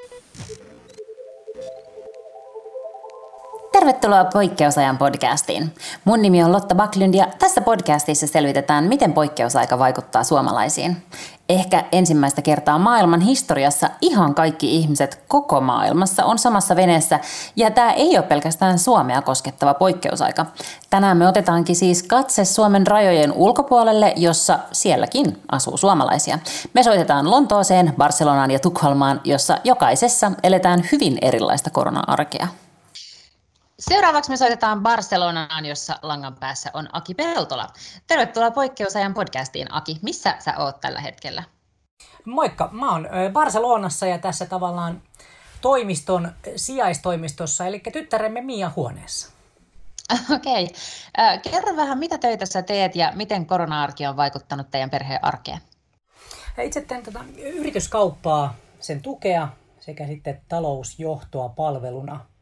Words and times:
you 0.00 0.74
Tervetuloa 3.74 4.24
Poikkeusajan 4.24 4.98
podcastiin. 4.98 5.74
Mun 6.04 6.22
nimi 6.22 6.44
on 6.44 6.52
Lotta 6.52 6.74
Backlund 6.74 7.14
ja 7.14 7.26
tässä 7.38 7.60
podcastissa 7.60 8.26
selvitetään, 8.26 8.84
miten 8.84 9.12
poikkeusaika 9.12 9.78
vaikuttaa 9.78 10.24
suomalaisiin. 10.24 10.96
Ehkä 11.48 11.84
ensimmäistä 11.92 12.42
kertaa 12.42 12.78
maailman 12.78 13.20
historiassa 13.20 13.90
ihan 14.00 14.34
kaikki 14.34 14.76
ihmiset 14.76 15.22
koko 15.28 15.60
maailmassa 15.60 16.24
on 16.24 16.38
samassa 16.38 16.76
veneessä 16.76 17.20
ja 17.56 17.70
tämä 17.70 17.92
ei 17.92 18.16
ole 18.18 18.26
pelkästään 18.26 18.78
Suomea 18.78 19.22
koskettava 19.22 19.74
poikkeusaika. 19.74 20.46
Tänään 20.90 21.16
me 21.16 21.28
otetaankin 21.28 21.76
siis 21.76 22.02
katse 22.02 22.44
Suomen 22.44 22.86
rajojen 22.86 23.32
ulkopuolelle, 23.32 24.12
jossa 24.16 24.58
sielläkin 24.72 25.42
asuu 25.52 25.76
suomalaisia. 25.76 26.38
Me 26.74 26.82
soitetaan 26.82 27.30
Lontooseen, 27.30 27.92
Barcelonaan 27.98 28.50
ja 28.50 28.58
Tukholmaan, 28.58 29.20
jossa 29.24 29.58
jokaisessa 29.64 30.32
eletään 30.42 30.88
hyvin 30.92 31.18
erilaista 31.22 31.70
korona-arkea. 31.70 32.48
Seuraavaksi 33.88 34.30
me 34.30 34.36
soitetaan 34.36 34.82
Barcelonaan, 34.82 35.66
jossa 35.66 35.96
langan 36.02 36.34
päässä 36.34 36.70
on 36.74 36.88
Aki 36.92 37.14
Peltola. 37.14 37.66
Tervetuloa 38.06 38.50
Poikkeusajan 38.50 39.14
podcastiin, 39.14 39.74
Aki. 39.74 39.98
Missä 40.02 40.34
sä 40.38 40.54
oot 40.58 40.80
tällä 40.80 41.00
hetkellä? 41.00 41.42
Moikka, 42.24 42.68
mä 42.72 42.92
oon 42.92 43.08
Barcelonassa 43.32 44.06
ja 44.06 44.18
tässä 44.18 44.46
tavallaan 44.46 45.02
toimiston 45.60 46.32
sijaistoimistossa, 46.56 47.66
eli 47.66 47.82
tyttäremme 47.92 48.40
Mia 48.40 48.70
huoneessa. 48.76 49.32
Okei. 50.36 50.64
Okay. 50.64 51.38
Kerro 51.52 51.76
vähän, 51.76 51.98
mitä 51.98 52.18
töitä 52.18 52.46
sä 52.46 52.62
teet 52.62 52.96
ja 52.96 53.12
miten 53.14 53.46
korona-arki 53.46 54.06
on 54.06 54.16
vaikuttanut 54.16 54.70
teidän 54.70 54.90
perheen 54.90 55.24
arkeen? 55.24 55.60
Itse 56.62 56.80
teen 56.80 57.02
tota 57.02 57.24
yrityskauppaa, 57.38 58.54
sen 58.80 59.02
tukea 59.02 59.48
sekä 59.80 60.06
sitten 60.06 60.42
talousjohtoa 60.48 61.48
palveluna– 61.48 62.20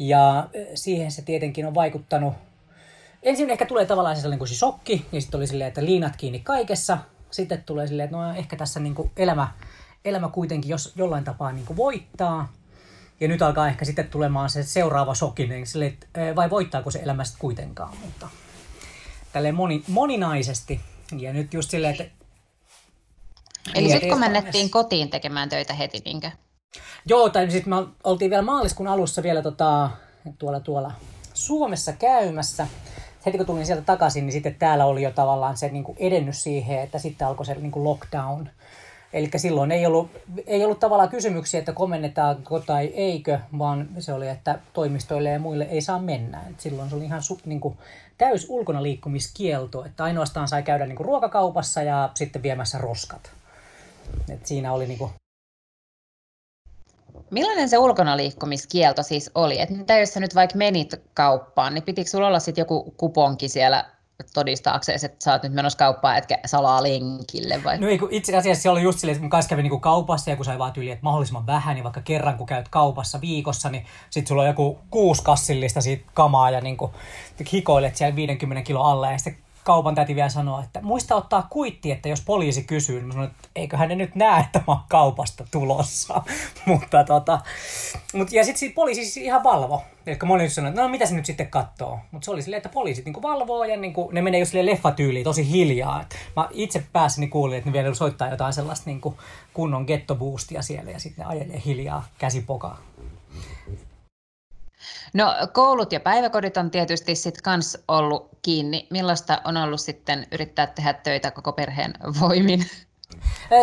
ja 0.00 0.48
siihen 0.74 1.10
se 1.10 1.22
tietenkin 1.22 1.66
on 1.66 1.74
vaikuttanut. 1.74 2.34
Ensin 3.22 3.50
ehkä 3.50 3.66
tulee 3.66 3.86
tavallaan 3.86 4.16
sellainen 4.16 4.38
kuin 4.38 4.48
shokki, 4.48 5.06
ja 5.12 5.20
sitten 5.20 5.38
oli 5.38 5.46
silleen, 5.46 5.68
että 5.68 5.84
liinat 5.84 6.16
kiinni 6.16 6.40
kaikessa. 6.40 6.98
Sitten 7.30 7.62
tulee 7.62 7.86
silleen, 7.86 8.04
että 8.04 8.16
no 8.16 8.34
ehkä 8.34 8.56
tässä 8.56 8.80
niin 8.80 8.94
kuin 8.94 9.10
elämä, 9.16 9.48
elämä 10.04 10.28
kuitenkin 10.28 10.68
jos 10.68 10.92
jollain 10.96 11.24
tapaa 11.24 11.52
niin 11.52 11.66
kuin 11.66 11.76
voittaa. 11.76 12.52
Ja 13.20 13.28
nyt 13.28 13.42
alkaa 13.42 13.68
ehkä 13.68 13.84
sitten 13.84 14.08
tulemaan 14.08 14.50
se 14.50 14.62
seuraava 14.62 15.14
shokki, 15.14 15.46
niin 15.46 15.66
silleen, 15.66 15.92
että 15.92 16.36
vai 16.36 16.50
voittaako 16.50 16.90
se 16.90 16.98
elämä 17.02 17.24
sitten 17.24 17.40
kuitenkaan. 17.40 17.96
Mutta 18.04 18.28
tälleen 19.32 19.54
moni, 19.54 19.84
moninaisesti. 19.88 20.80
Ja 21.18 21.32
nyt 21.32 21.54
just 21.54 21.70
silleen, 21.70 21.92
että... 21.92 22.04
Eli 23.74 23.86
niin, 23.86 23.90
sitten 23.90 24.10
komennettiin 24.10 24.70
kotiin 24.70 25.10
tekemään 25.10 25.48
töitä 25.48 25.74
heti, 25.74 26.02
niinkö? 26.04 26.30
Joo, 27.06 27.28
tai 27.28 27.50
sitten 27.50 27.74
me 27.74 27.86
oltiin 28.04 28.30
vielä 28.30 28.42
maaliskuun 28.42 28.88
alussa 28.88 29.22
vielä 29.22 29.42
tota, 29.42 29.90
tuolla, 30.38 30.60
tuolla 30.60 30.92
Suomessa 31.34 31.92
käymässä. 31.92 32.66
Heti 33.26 33.38
kun 33.38 33.46
tulin 33.46 33.66
sieltä 33.66 33.82
takaisin, 33.82 34.26
niin 34.26 34.32
sitten 34.32 34.54
täällä 34.54 34.84
oli 34.84 35.02
jo 35.02 35.10
tavallaan 35.10 35.56
se 35.56 35.68
niin 35.68 35.84
kuin 35.84 35.96
edennyt 36.00 36.36
siihen, 36.36 36.80
että 36.80 36.98
sitten 36.98 37.26
alkoi 37.26 37.46
se 37.46 37.54
niin 37.54 37.72
kuin 37.72 37.84
lockdown. 37.84 38.48
Eli 39.12 39.30
silloin 39.36 39.72
ei 39.72 39.86
ollut, 39.86 40.10
ei 40.46 40.64
ollut 40.64 40.80
tavallaan 40.80 41.08
kysymyksiä, 41.08 41.58
että 41.58 41.72
komennetaanko 41.72 42.60
tai 42.60 42.86
eikö, 42.86 43.38
vaan 43.58 43.88
se 43.98 44.12
oli, 44.12 44.28
että 44.28 44.58
toimistoille 44.72 45.30
ja 45.30 45.38
muille 45.38 45.64
ei 45.64 45.80
saa 45.80 45.98
mennä. 45.98 46.42
Et 46.50 46.60
silloin 46.60 46.90
se 46.90 46.96
oli 46.96 47.04
ihan 47.04 47.22
niin 47.44 47.60
kuin, 47.60 47.78
täys 48.18 48.46
ulkona 48.48 48.82
liikkumiskielto, 48.82 49.84
että 49.84 50.04
ainoastaan 50.04 50.48
sai 50.48 50.62
käydä 50.62 50.86
niin 50.86 50.96
kuin, 50.96 51.06
ruokakaupassa 51.06 51.82
ja 51.82 52.10
sitten 52.14 52.42
viemässä 52.42 52.78
roskat. 52.78 53.30
Et 54.28 54.46
siinä 54.46 54.72
oli 54.72 54.86
niin 54.86 54.98
kuin, 54.98 55.10
Millainen 57.30 57.68
se 57.68 57.78
ulkonaliikkumiskielto 57.78 59.02
siis 59.02 59.30
oli? 59.34 59.60
Että 59.60 59.74
mitä 59.74 59.98
jos 59.98 60.12
sä 60.12 60.20
nyt 60.20 60.34
vaikka 60.34 60.58
menit 60.58 60.94
kauppaan, 61.14 61.74
niin 61.74 61.84
pitikö 61.84 62.10
sulla 62.10 62.26
olla 62.26 62.38
sitten 62.38 62.62
joku 62.62 62.94
kuponki 62.96 63.48
siellä 63.48 63.84
todistaakseen, 64.34 64.98
että 65.04 65.24
sä 65.24 65.32
oot 65.32 65.42
nyt 65.42 65.52
menossa 65.52 65.78
kauppaan, 65.78 66.18
etkä 66.18 66.38
salaa 66.46 66.82
lenkille 66.82 67.64
vai? 67.64 67.78
No 67.78 67.88
ei, 67.88 67.98
itse 68.10 68.36
asiassa 68.36 68.62
se 68.62 68.70
oli 68.70 68.82
just 68.82 68.98
silleen, 68.98 69.16
että 69.16 69.26
mä 69.26 69.30
kanssa 69.30 69.48
kävin 69.48 69.62
niin 69.62 69.80
kaupassa 69.80 70.30
ja 70.30 70.36
kun 70.36 70.44
sai 70.44 70.58
vaan 70.58 70.72
tyyli, 70.72 70.90
että 70.90 71.04
mahdollisimman 71.04 71.46
vähän, 71.46 71.74
niin 71.74 71.84
vaikka 71.84 72.00
kerran 72.00 72.38
kun 72.38 72.46
käyt 72.46 72.68
kaupassa 72.68 73.20
viikossa, 73.20 73.70
niin 73.70 73.86
sit 74.10 74.26
sulla 74.26 74.42
on 74.42 74.48
joku 74.48 74.78
kuusi 74.90 75.22
kassillista 75.22 75.80
siitä 75.80 76.10
kamaa 76.14 76.50
ja 76.50 76.60
niin 76.60 76.76
kuin, 76.76 76.92
hikoilet 77.52 77.96
siellä 77.96 78.16
50 78.16 78.62
kilo 78.62 78.82
alle 78.82 79.12
ja 79.12 79.18
sitten 79.18 79.49
kaupan 79.70 79.94
täti 79.94 80.14
vielä 80.14 80.28
sanoa, 80.28 80.62
että 80.64 80.82
muista 80.82 81.14
ottaa 81.14 81.46
kuitti, 81.50 81.90
että 81.90 82.08
jos 82.08 82.20
poliisi 82.20 82.62
kysyy, 82.62 82.96
niin 82.96 83.06
mä 83.06 83.12
sanon, 83.12 83.26
että 83.26 83.48
eiköhän 83.56 83.88
ne 83.88 83.94
nyt 83.94 84.14
näe, 84.14 84.40
että 84.40 84.58
mä 84.58 84.64
oon 84.72 84.80
kaupasta 84.88 85.44
tulossa. 85.50 86.22
mutta 86.66 87.04
tota, 87.04 87.40
mut, 88.14 88.32
ja 88.32 88.44
sitten 88.44 88.72
poliisi 88.72 89.04
siis 89.04 89.16
ihan 89.16 89.44
valvo. 89.44 89.82
Eli 90.06 90.18
moni 90.24 90.50
sanoi, 90.50 90.68
että 90.68 90.82
no 90.82 90.88
mitä 90.88 91.06
se 91.06 91.14
nyt 91.14 91.26
sitten 91.26 91.46
katsoo. 91.46 91.98
Mutta 92.10 92.24
se 92.24 92.30
oli 92.30 92.42
silleen, 92.42 92.56
että 92.56 92.68
poliisit 92.68 93.04
niinku 93.04 93.22
valvoo 93.22 93.64
ja 93.64 93.76
niinku, 93.76 94.10
ne 94.12 94.22
menee 94.22 94.44
silleen 94.44 94.66
leffatyyliin 94.66 95.24
tosi 95.24 95.50
hiljaa. 95.50 96.02
Et 96.02 96.16
mä 96.36 96.48
itse 96.50 96.84
päässäni 96.92 97.28
kuulin, 97.28 97.58
että 97.58 97.70
ne 97.70 97.72
vielä 97.72 97.94
soittaa 97.94 98.28
jotain 98.28 98.52
sellaista 98.52 98.90
niinku 98.90 99.16
kunnon 99.54 99.84
gettoboostia 99.84 100.62
siellä 100.62 100.90
ja 100.90 101.00
sitten 101.00 101.22
ne 101.24 101.30
ajelee 101.30 101.62
hiljaa 101.64 102.06
käsipokaa. 102.18 102.78
No 105.12 105.34
koulut 105.52 105.92
ja 105.92 106.00
päiväkodit 106.00 106.56
on 106.56 106.70
tietysti 106.70 107.14
sitten 107.14 107.42
kans 107.42 107.78
ollut 107.88 108.28
kiinni. 108.42 108.86
Millaista 108.90 109.40
on 109.44 109.56
ollut 109.56 109.80
sitten 109.80 110.26
yrittää 110.32 110.66
tehdä 110.66 110.92
töitä 110.92 111.30
koko 111.30 111.52
perheen 111.52 111.94
voimin? 112.20 112.66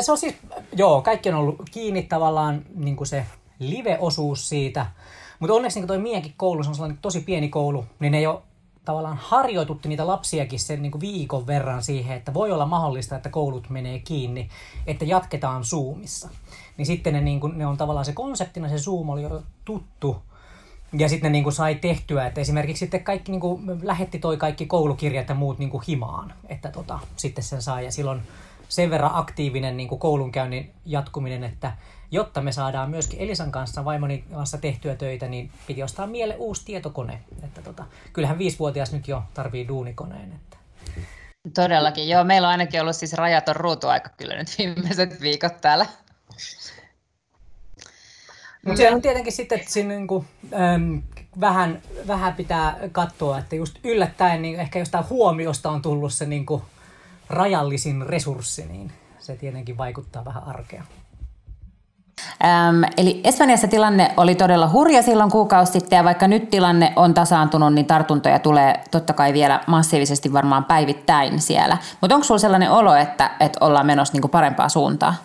Se 0.01 0.11
on 0.11 0.17
siis, 0.17 0.35
joo, 0.75 1.01
kaikki 1.01 1.29
on 1.29 1.35
ollut 1.35 1.55
kiinni 1.71 2.03
tavallaan 2.03 2.65
niin 2.75 2.95
kuin 2.95 3.07
se 3.07 3.25
live-osuus 3.59 4.49
siitä. 4.49 4.85
Mutta 5.39 5.53
onneksi 5.53 5.79
niin 5.79 5.87
toi 5.87 5.97
Mienkin 5.97 6.33
koulu, 6.37 6.63
se 6.63 6.69
on 6.69 6.75
sellainen 6.75 6.99
tosi 7.01 7.19
pieni 7.19 7.49
koulu, 7.49 7.85
niin 7.99 8.11
ne 8.11 8.21
jo 8.21 8.43
tavallaan 8.85 9.17
harjoitutti 9.21 9.89
niitä 9.89 10.07
lapsiakin 10.07 10.59
sen 10.59 10.81
niin 10.81 10.91
kuin 10.91 11.01
viikon 11.01 11.47
verran 11.47 11.83
siihen, 11.83 12.17
että 12.17 12.33
voi 12.33 12.51
olla 12.51 12.65
mahdollista, 12.65 13.15
että 13.15 13.29
koulut 13.29 13.69
menee 13.69 13.99
kiinni, 13.99 14.49
että 14.87 15.05
jatketaan 15.05 15.63
Zoomissa. 15.63 16.29
Niin 16.77 16.85
sitten 16.85 17.13
ne, 17.13 17.21
niin 17.21 17.39
kuin, 17.39 17.57
ne 17.57 17.65
on 17.65 17.77
tavallaan 17.77 18.05
se 18.05 18.13
konseptina, 18.13 18.69
se 18.69 18.77
Zoom 18.77 19.09
oli 19.09 19.21
jo 19.21 19.43
tuttu, 19.65 20.21
ja 20.93 21.09
sitten 21.09 21.29
ne 21.29 21.31
niin 21.31 21.43
kuin 21.43 21.53
sai 21.53 21.75
tehtyä, 21.75 22.27
että 22.27 22.41
esimerkiksi 22.41 22.79
sitten 22.79 23.03
kaikki 23.03 23.31
niin 23.31 23.41
kuin, 23.41 23.79
lähetti 23.83 24.19
toi 24.19 24.37
kaikki 24.37 24.65
koulukirjat 24.65 25.29
ja 25.29 25.35
muut 25.35 25.59
niin 25.59 25.69
kuin 25.69 25.83
himaan, 25.87 26.33
että 26.49 26.71
tota, 26.71 26.99
sitten 27.15 27.43
sen 27.43 27.61
sai. 27.61 27.85
Ja 27.85 27.91
silloin 27.91 28.21
sen 28.69 28.89
verran 28.89 29.11
aktiivinen 29.13 29.77
niin 29.77 29.89
kuin 29.89 29.99
koulunkäynnin 29.99 30.71
jatkuminen, 30.85 31.43
että 31.43 31.71
jotta 32.11 32.41
me 32.41 32.51
saadaan 32.51 32.89
myöskin 32.89 33.19
Elisan 33.19 33.51
kanssa, 33.51 33.85
vaimoni 33.85 34.23
kanssa 34.33 34.57
tehtyä 34.57 34.95
töitä, 34.95 35.27
niin 35.27 35.51
piti 35.67 35.83
ostaa 35.83 36.07
miele 36.07 36.35
uusi 36.35 36.65
tietokone. 36.65 37.21
Että 37.43 37.61
tota, 37.61 37.85
kyllähän 38.13 38.37
viisivuotias 38.37 38.91
nyt 38.91 39.07
jo 39.07 39.23
tarvii 39.33 39.67
duunikoneen. 39.67 40.33
Että. 40.33 40.57
Todellakin, 41.53 42.09
joo. 42.09 42.23
Meillä 42.23 42.47
on 42.47 42.51
ainakin 42.51 42.81
ollut 42.81 42.95
siis 42.95 43.13
rajaton 43.13 43.55
ruutuaika 43.55 44.09
kyllä 44.09 44.35
nyt 44.35 44.55
viimeiset 44.57 45.21
viikot 45.21 45.61
täällä. 45.61 45.85
Mutta 48.67 48.81
se 48.81 48.93
on 48.93 49.01
tietenkin 49.01 49.33
sitten, 49.33 49.59
että 49.59 49.71
siinä 49.71 49.93
niin 49.93 50.07
kuin, 50.07 50.25
äm, 50.53 51.01
vähän, 51.39 51.81
vähän 52.07 52.33
pitää 52.33 52.77
katsoa, 52.91 53.37
että 53.37 53.55
just 53.55 53.77
yllättäen 53.83 54.41
niin 54.41 54.59
ehkä 54.59 54.79
jostain 54.79 55.09
huomiosta 55.09 55.69
on 55.69 55.81
tullut 55.81 56.13
se 56.13 56.25
niin 56.25 56.45
kuin, 56.45 56.61
rajallisin 57.29 58.05
resurssi, 58.05 58.65
niin 58.65 58.91
se 59.19 59.35
tietenkin 59.35 59.77
vaikuttaa 59.77 60.25
vähän 60.25 60.43
arkea. 60.43 60.83
Ähm, 62.43 62.83
eli 62.97 63.21
Espanjassa 63.23 63.67
tilanne 63.67 64.13
oli 64.17 64.35
todella 64.35 64.69
hurja 64.69 65.01
silloin 65.01 65.31
kuukausi 65.31 65.71
sitten, 65.71 65.97
ja 65.97 66.03
vaikka 66.03 66.27
nyt 66.27 66.49
tilanne 66.49 66.93
on 66.95 67.13
tasaantunut, 67.13 67.73
niin 67.73 67.85
tartuntoja 67.85 68.39
tulee 68.39 68.79
totta 68.91 69.13
kai 69.13 69.33
vielä 69.33 69.61
massiivisesti 69.67 70.33
varmaan 70.33 70.65
päivittäin 70.65 71.41
siellä. 71.41 71.77
Mutta 72.01 72.15
onko 72.15 72.23
sinulla 72.23 72.39
sellainen 72.39 72.71
olo, 72.71 72.95
että, 72.95 73.31
että 73.39 73.65
ollaan 73.65 73.85
menossa 73.85 74.13
niinku 74.13 74.27
parempaa 74.27 74.69
suuntaa? 74.69 75.15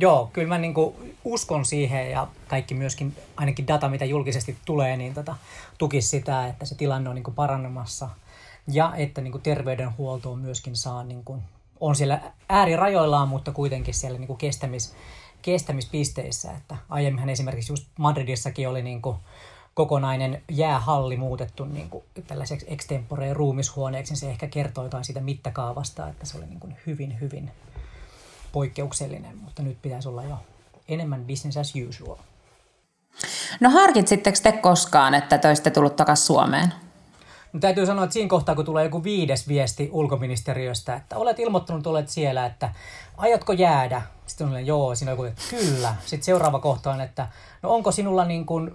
Joo, 0.00 0.30
kyllä 0.32 0.48
mä 0.48 0.58
niinku 0.58 0.96
uskon 1.24 1.64
siihen 1.64 2.10
ja 2.10 2.28
kaikki 2.48 2.74
myöskin, 2.74 3.16
ainakin 3.36 3.66
data, 3.66 3.88
mitä 3.88 4.04
julkisesti 4.04 4.56
tulee, 4.64 4.96
niin 4.96 5.14
tota, 5.14 5.36
tukisi 5.78 6.08
sitä, 6.08 6.46
että 6.46 6.64
se 6.64 6.74
tilanne 6.74 7.08
on 7.10 7.14
niinku 7.14 7.30
paranemassa 7.30 8.08
ja 8.72 8.92
että 8.96 9.20
niinku 9.20 9.38
terveydenhuoltoon 9.38 10.38
myöskin 10.38 10.76
saa, 10.76 11.04
niinku, 11.04 11.38
on 11.80 11.96
siellä 11.96 12.20
äärirajoillaan, 12.48 13.28
mutta 13.28 13.52
kuitenkin 13.52 13.94
siellä 13.94 14.18
niinku 14.18 14.34
kestämis, 14.34 14.94
kestämispisteissä. 15.42 16.52
Että 16.52 16.76
aiemminhan 16.88 17.30
esimerkiksi 17.30 17.72
just 17.72 17.86
Madridissakin 17.98 18.68
oli 18.68 18.82
niinku 18.82 19.16
kokonainen 19.74 20.42
jäähalli 20.50 21.16
muutettu 21.16 21.64
niin 21.64 21.90
tällaiseksi 22.26 22.66
extemporeen 22.68 23.36
ruumishuoneeksi, 23.36 24.12
niin 24.12 24.20
se 24.20 24.30
ehkä 24.30 24.46
kertoo 24.46 24.84
jotain 24.84 25.04
siitä 25.04 25.20
mittakaavasta, 25.20 26.08
että 26.08 26.26
se 26.26 26.38
oli 26.38 26.46
niin 26.46 26.76
hyvin, 26.86 27.20
hyvin 27.20 27.50
poikkeuksellinen, 28.52 29.38
mutta 29.38 29.62
nyt 29.62 29.82
pitäisi 29.82 30.08
olla 30.08 30.22
jo 30.22 30.36
enemmän 30.88 31.24
business 31.24 31.56
as 31.56 31.72
usual. 31.88 32.16
No 33.60 33.70
harkitsitteko 33.70 34.38
te 34.42 34.52
koskaan, 34.52 35.14
että 35.14 35.38
te 35.38 35.48
olisitte 35.48 35.70
tullut 35.70 35.96
takaisin 35.96 36.26
Suomeen? 36.26 36.72
Mutta 37.52 37.66
täytyy 37.66 37.86
sanoa, 37.86 38.04
että 38.04 38.14
siinä 38.14 38.28
kohtaa, 38.28 38.54
kun 38.54 38.64
tulee 38.64 38.84
joku 38.84 39.04
viides 39.04 39.48
viesti 39.48 39.88
ulkoministeriöstä, 39.92 40.94
että 40.94 41.16
olet 41.16 41.38
ilmoittanut, 41.38 41.86
olet 41.86 42.08
siellä, 42.08 42.46
että 42.46 42.74
aiotko 43.16 43.52
jäädä? 43.52 44.02
Sitten 44.26 44.46
on 44.46 44.66
joo, 44.66 44.94
siinä 44.94 45.12
on 45.12 45.18
joku, 45.18 45.24
että 45.24 45.42
kyllä. 45.50 45.94
Sitten 46.00 46.24
seuraava 46.24 46.58
kohta 46.58 46.90
on, 46.90 47.00
että 47.00 47.28
no 47.62 47.74
onko 47.74 47.92
sinulla 47.92 48.24
niin 48.24 48.46
kuin, 48.46 48.70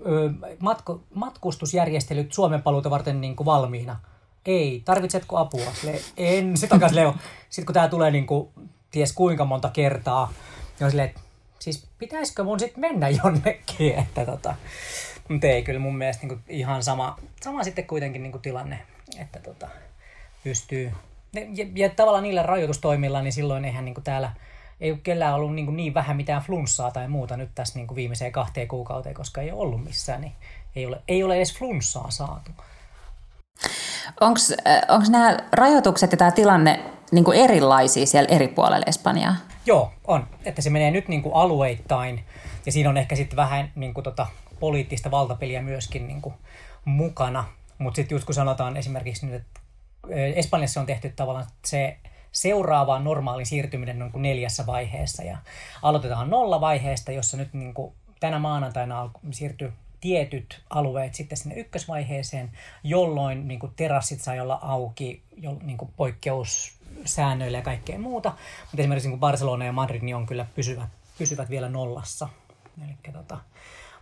matku, 0.59 1.03
matkustusjärjestelyt 1.13 2.33
Suomen 2.33 2.61
paluuta 2.61 2.89
varten 2.89 3.21
niin 3.21 3.35
kuin 3.35 3.45
valmiina? 3.45 3.99
Ei. 4.45 4.81
Tarvitsetko 4.85 5.37
apua? 5.37 5.71
Sille, 5.81 6.01
en. 6.17 6.57
Sitten 6.57 6.69
takaisin 6.79 6.95
Leo. 6.95 7.15
Sitten 7.49 7.65
kun 7.65 7.73
tämä 7.73 7.87
tulee 7.87 8.11
niin 8.11 8.27
kuin, 8.27 8.49
ties 8.91 9.13
kuinka 9.13 9.45
monta 9.45 9.69
kertaa, 9.69 10.33
on 10.81 10.89
silleen, 10.89 11.09
että 11.09 11.21
siis 11.59 11.87
pitäisikö 11.97 12.43
mun 12.43 12.59
sitten 12.59 12.81
mennä 12.81 13.09
jonnekin, 13.09 13.95
että 14.03 14.25
tota, 14.25 14.55
mutta 15.29 15.47
ei 15.47 15.63
kyllä 15.63 15.79
mun 15.79 15.97
mielestä 15.97 16.27
niin 16.27 16.43
ihan 16.47 16.83
sama, 16.83 17.19
sama 17.41 17.63
sitten 17.63 17.87
kuitenkin 17.87 18.23
niin 18.23 18.41
tilanne, 18.41 18.79
että 19.17 19.39
tota, 19.39 19.67
pystyy, 20.43 20.91
ja, 21.33 21.65
ja 21.75 21.89
tavallaan 21.89 22.23
niillä 22.23 22.43
rajoitustoimilla, 22.43 23.21
niin 23.21 23.33
silloin 23.33 23.65
eihän 23.65 23.85
niin 23.85 24.03
täällä, 24.03 24.31
ei 24.81 24.91
ole 24.91 24.99
kellään 25.03 25.33
ollut 25.33 25.55
niin, 25.55 25.75
niin 25.75 25.93
vähän 25.93 26.17
mitään 26.17 26.41
flunssaa 26.41 26.91
tai 26.91 27.07
muuta 27.07 27.37
nyt 27.37 27.49
tässä 27.55 27.79
niin 27.79 27.95
viimeiseen 27.95 28.31
kahteen 28.31 28.67
kuukauteen, 28.67 29.15
koska 29.15 29.41
ei 29.41 29.51
ole 29.51 29.61
ollut 29.61 29.83
missään, 29.83 30.21
niin 30.21 30.33
ei 30.75 30.85
ole, 30.85 31.01
ei 31.07 31.23
ole 31.23 31.35
edes 31.35 31.57
flunssaa 31.57 32.11
saatu. 32.11 32.51
Onko 34.89 35.05
nämä 35.09 35.37
rajoitukset 35.51 36.11
ja 36.11 36.17
tämä 36.17 36.31
tilanne 36.31 36.79
niin 37.11 37.25
kuin 37.25 37.39
erilaisia 37.39 38.05
siellä 38.05 38.35
eri 38.35 38.47
puolella 38.47 38.85
Espanjaa? 38.87 39.35
Joo, 39.65 39.91
on. 40.07 40.27
Että 40.45 40.61
se 40.61 40.69
menee 40.69 40.91
nyt 40.91 41.07
niin 41.07 41.21
kuin 41.21 41.35
alueittain 41.35 42.23
ja 42.65 42.71
siinä 42.71 42.89
on 42.89 42.97
ehkä 42.97 43.15
sitten 43.15 43.37
vähän 43.37 43.71
niin 43.75 43.93
kuin 43.93 44.03
tota, 44.03 44.27
poliittista 44.59 45.11
valtapeliä 45.11 45.61
myöskin 45.61 46.07
niin 46.07 46.21
kuin 46.21 46.35
mukana. 46.85 47.45
Mutta 47.77 47.95
sitten 47.95 48.15
just 48.15 48.25
kun 48.25 48.35
sanotaan 48.35 48.77
esimerkiksi 48.77 49.25
nyt, 49.25 49.35
että 49.35 49.61
Espanjassa 50.35 50.79
on 50.79 50.85
tehty 50.85 51.09
tavallaan 51.09 51.47
se 51.65 51.97
seuraavaan 52.31 53.03
normaalin 53.03 53.45
siirtyminen 53.45 53.99
niin 53.99 54.11
kuin 54.11 54.21
neljässä 54.21 54.65
vaiheessa 54.65 55.23
ja 55.23 55.37
aloitetaan 55.81 56.29
nolla 56.29 56.61
vaiheesta, 56.61 57.11
jossa 57.11 57.37
nyt 57.37 57.53
niin 57.53 57.73
kuin 57.73 57.93
tänä 58.19 58.39
maanantaina 58.39 59.11
siirtyy 59.31 59.73
tietyt 60.01 60.61
alueet 60.69 61.15
sitten 61.15 61.37
sinne 61.37 61.55
ykkösvaiheeseen, 61.55 62.51
jolloin 62.83 63.47
niin 63.47 63.59
kuin 63.59 63.73
terassit 63.75 64.21
sai 64.21 64.39
olla 64.39 64.59
auki 64.61 65.23
jo, 65.37 65.57
niin 65.63 65.77
kuin 65.77 65.91
poikkeussäännöillä 66.91 67.57
ja 67.57 67.61
kaikkea 67.61 67.99
muuta. 67.99 68.29
Mutta 68.61 68.81
esimerkiksi 68.81 69.07
niin 69.07 69.13
kuin 69.13 69.19
Barcelona 69.19 69.65
ja 69.65 69.71
Madrid 69.71 70.01
niin 70.01 70.15
on 70.15 70.25
kyllä 70.25 70.45
pysyvät, 70.55 70.89
pysyvät 71.17 71.49
vielä 71.49 71.69
nollassa. 71.69 72.29
Tota, 73.13 73.37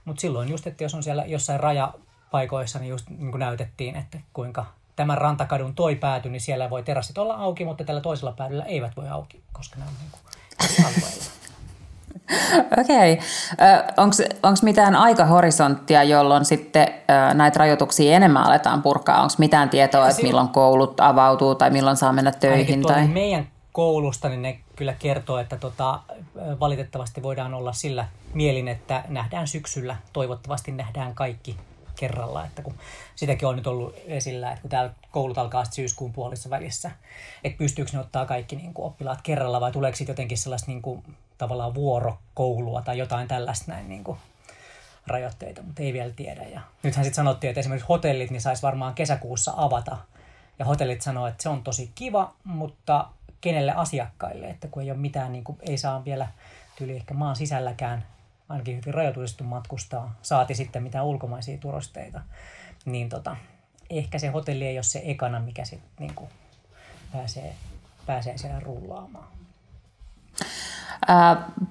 mutta 0.05 0.21
silloin 0.21 0.49
just, 0.49 0.67
että 0.67 0.83
jos 0.83 0.95
on 0.95 1.03
siellä 1.03 1.25
jossain 1.25 1.59
rajapaikoissa, 1.59 2.79
niin 2.79 2.89
just 2.89 3.09
niin 3.09 3.31
kuin 3.31 3.39
näytettiin, 3.39 3.95
että 3.95 4.19
kuinka 4.33 4.65
tämän 4.95 5.17
rantakadun 5.17 5.75
toi 5.75 5.95
pääty, 5.95 6.29
niin 6.29 6.41
siellä 6.41 6.69
voi 6.69 6.83
terassit 6.83 7.17
olla 7.17 7.35
auki, 7.35 7.65
mutta 7.65 7.83
tällä 7.83 8.01
toisella 8.01 8.31
päädyllä 8.31 8.63
eivät 8.63 8.97
voi 8.97 9.09
auki, 9.09 9.43
koska 9.53 9.79
ne 9.79 9.85
on 9.87 9.93
niin 9.99 10.11
kuin 10.11 10.21
Okei. 12.81 13.13
Okay. 13.13 14.27
Onko 14.43 14.59
mitään 14.61 14.95
aikahorisonttia, 14.95 16.03
jolloin 16.03 16.45
sitten 16.45 16.87
näitä 17.33 17.59
rajoituksia 17.59 18.15
enemmän 18.15 18.43
aletaan 18.43 18.81
purkaa? 18.81 19.21
Onko 19.21 19.35
mitään 19.37 19.69
tietoa, 19.69 20.09
että 20.09 20.21
milloin 20.21 20.49
koulut 20.49 20.99
avautuu 20.99 21.55
tai 21.55 21.69
milloin 21.69 21.97
saa 21.97 22.13
mennä 22.13 22.31
töihin? 22.31 22.81
Tai? 22.81 23.07
meidän 23.07 23.47
koulusta, 23.71 24.29
niin 24.29 24.41
ne 24.41 24.59
kyllä 24.75 24.93
kertoo, 24.99 25.37
että 25.37 25.57
tota, 25.57 25.99
valitettavasti 26.59 27.23
voidaan 27.23 27.53
olla 27.53 27.73
sillä 27.73 28.07
mielin, 28.33 28.67
että 28.67 29.03
nähdään 29.07 29.47
syksyllä, 29.47 29.95
toivottavasti 30.13 30.71
nähdään 30.71 31.15
kaikki 31.15 31.57
kerralla, 31.95 32.45
että 32.45 32.61
kun 32.61 32.73
sitäkin 33.15 33.47
on 33.47 33.55
nyt 33.55 33.67
ollut 33.67 33.95
esillä, 34.05 34.49
että 34.49 34.61
kun 34.61 34.69
täällä 34.69 34.93
koulut 35.11 35.37
alkaa 35.37 35.65
syyskuun 35.65 36.13
puolissa 36.13 36.49
välissä, 36.49 36.91
että 37.43 37.57
pystyykö 37.57 37.91
ne 37.93 37.99
ottaa 37.99 38.25
kaikki 38.25 38.55
niin 38.55 38.73
kuin 38.73 38.85
oppilaat 38.85 39.21
kerralla 39.21 39.61
vai 39.61 39.71
tuleeko 39.71 39.95
sitten 39.95 40.13
jotenkin 40.13 40.37
sellaista 40.37 40.71
niin 40.71 40.81
kuin, 40.81 41.03
tavallaan 41.39 41.73
vuorokoulua 41.73 42.81
tai 42.81 42.97
jotain 42.97 43.27
tällaista 43.27 43.71
näin 43.71 43.89
niin 43.89 44.03
kuin, 44.03 44.17
rajoitteita, 45.07 45.61
mutta 45.61 45.83
ei 45.83 45.93
vielä 45.93 46.13
tiedä. 46.13 46.43
Ja 46.43 46.61
nythän 46.83 47.05
sitten 47.05 47.15
sanottiin, 47.15 47.49
että 47.49 47.59
esimerkiksi 47.59 47.87
hotellit 47.89 48.31
niin 48.31 48.41
saisi 48.41 48.61
varmaan 48.61 48.93
kesäkuussa 48.93 49.53
avata. 49.57 49.97
Ja 50.59 50.65
hotellit 50.65 51.01
sanoo, 51.01 51.27
että 51.27 51.43
se 51.43 51.49
on 51.49 51.63
tosi 51.63 51.91
kiva, 51.95 52.33
mutta 52.43 53.07
kenelle 53.41 53.71
asiakkaille, 53.71 54.49
että 54.49 54.67
kun 54.67 54.83
ei 54.83 54.91
ole 54.91 54.99
mitään, 54.99 55.31
niin 55.31 55.43
kuin, 55.43 55.57
ei 55.61 55.77
saa 55.77 56.05
vielä 56.05 56.27
tyyli 56.75 56.95
ehkä 56.95 57.13
maan 57.13 57.35
sisälläkään 57.35 58.05
ainakin 58.49 58.77
hyvin 58.77 58.93
rajoituisesti 58.93 59.43
matkustaa, 59.43 60.15
saati 60.21 60.55
sitten 60.55 60.83
mitään 60.83 61.05
ulkomaisia 61.05 61.57
turosteita, 61.57 62.21
niin 62.85 63.09
tota, 63.09 63.35
ehkä 63.89 64.19
se 64.19 64.27
hotelli 64.27 64.67
ei 64.67 64.77
ole 64.77 64.83
se 64.83 65.01
ekana, 65.05 65.39
mikä 65.39 65.65
sitten 65.65 65.89
niin 65.99 66.29
pääsee, 67.11 67.55
pääsee 68.05 68.37
siellä 68.37 68.59
rullaamaan. 68.59 69.27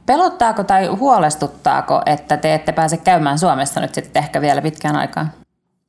Pelottaako 0.06 0.64
tai 0.64 0.86
huolestuttaako, 0.86 2.02
että 2.06 2.36
te 2.36 2.54
ette 2.54 2.72
pääse 2.72 2.96
käymään 2.96 3.38
Suomessa 3.38 3.80
nyt 3.80 3.94
sitten 3.94 4.22
ehkä 4.22 4.40
vielä 4.40 4.62
pitkään 4.62 4.96
aikaan? 4.96 5.32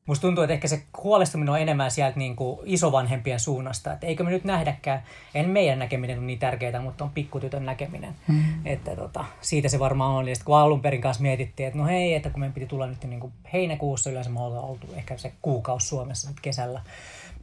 Musta 0.06 0.21
tuntuu, 0.21 0.44
että 0.44 0.53
ehkä 0.53 0.68
se 0.68 0.83
huolestuminen 1.03 1.53
on 1.53 1.59
enemmän 1.59 1.91
sieltä 1.91 2.19
niin 2.19 2.36
kuin 2.36 2.59
isovanhempien 2.63 3.39
suunnasta. 3.39 3.94
Että 3.94 4.07
eikö 4.07 4.24
me 4.24 4.30
nyt 4.30 4.44
nähdäkään, 4.44 5.03
en 5.36 5.50
meidän 5.50 5.80
näkeminen 5.80 6.18
ole 6.18 6.25
niin 6.25 6.39
tärkeää, 6.39 6.81
mutta 6.81 7.03
on 7.03 7.09
pikkutytön 7.09 7.65
näkeminen. 7.65 8.15
Mm. 8.27 8.65
Että 8.65 8.95
tota, 8.95 9.25
siitä 9.41 9.69
se 9.69 9.80
varmaan 9.80 10.15
on. 10.15 10.27
Ja 10.27 10.36
sitten 10.36 10.45
kun 10.45 10.57
alun 10.57 10.81
perin 10.81 11.01
kanssa 11.01 11.24
mietittiin, 11.24 11.68
että 11.68 11.80
no 11.80 11.86
hei, 11.86 12.13
että 12.13 12.30
kun 12.30 12.39
meidän 12.39 12.53
piti 12.53 12.65
tulla 12.65 12.88
nyt 12.88 13.03
niin 13.03 13.19
kuin 13.19 13.33
heinäkuussa, 13.53 14.09
yleensä 14.09 14.30
me 14.30 14.41
ollaan 14.41 14.65
oltu 14.65 14.88
ehkä 14.95 15.18
se 15.18 15.33
kuukausi 15.41 15.88
Suomessa 15.88 16.30
nyt 16.30 16.39
kesällä, 16.41 16.81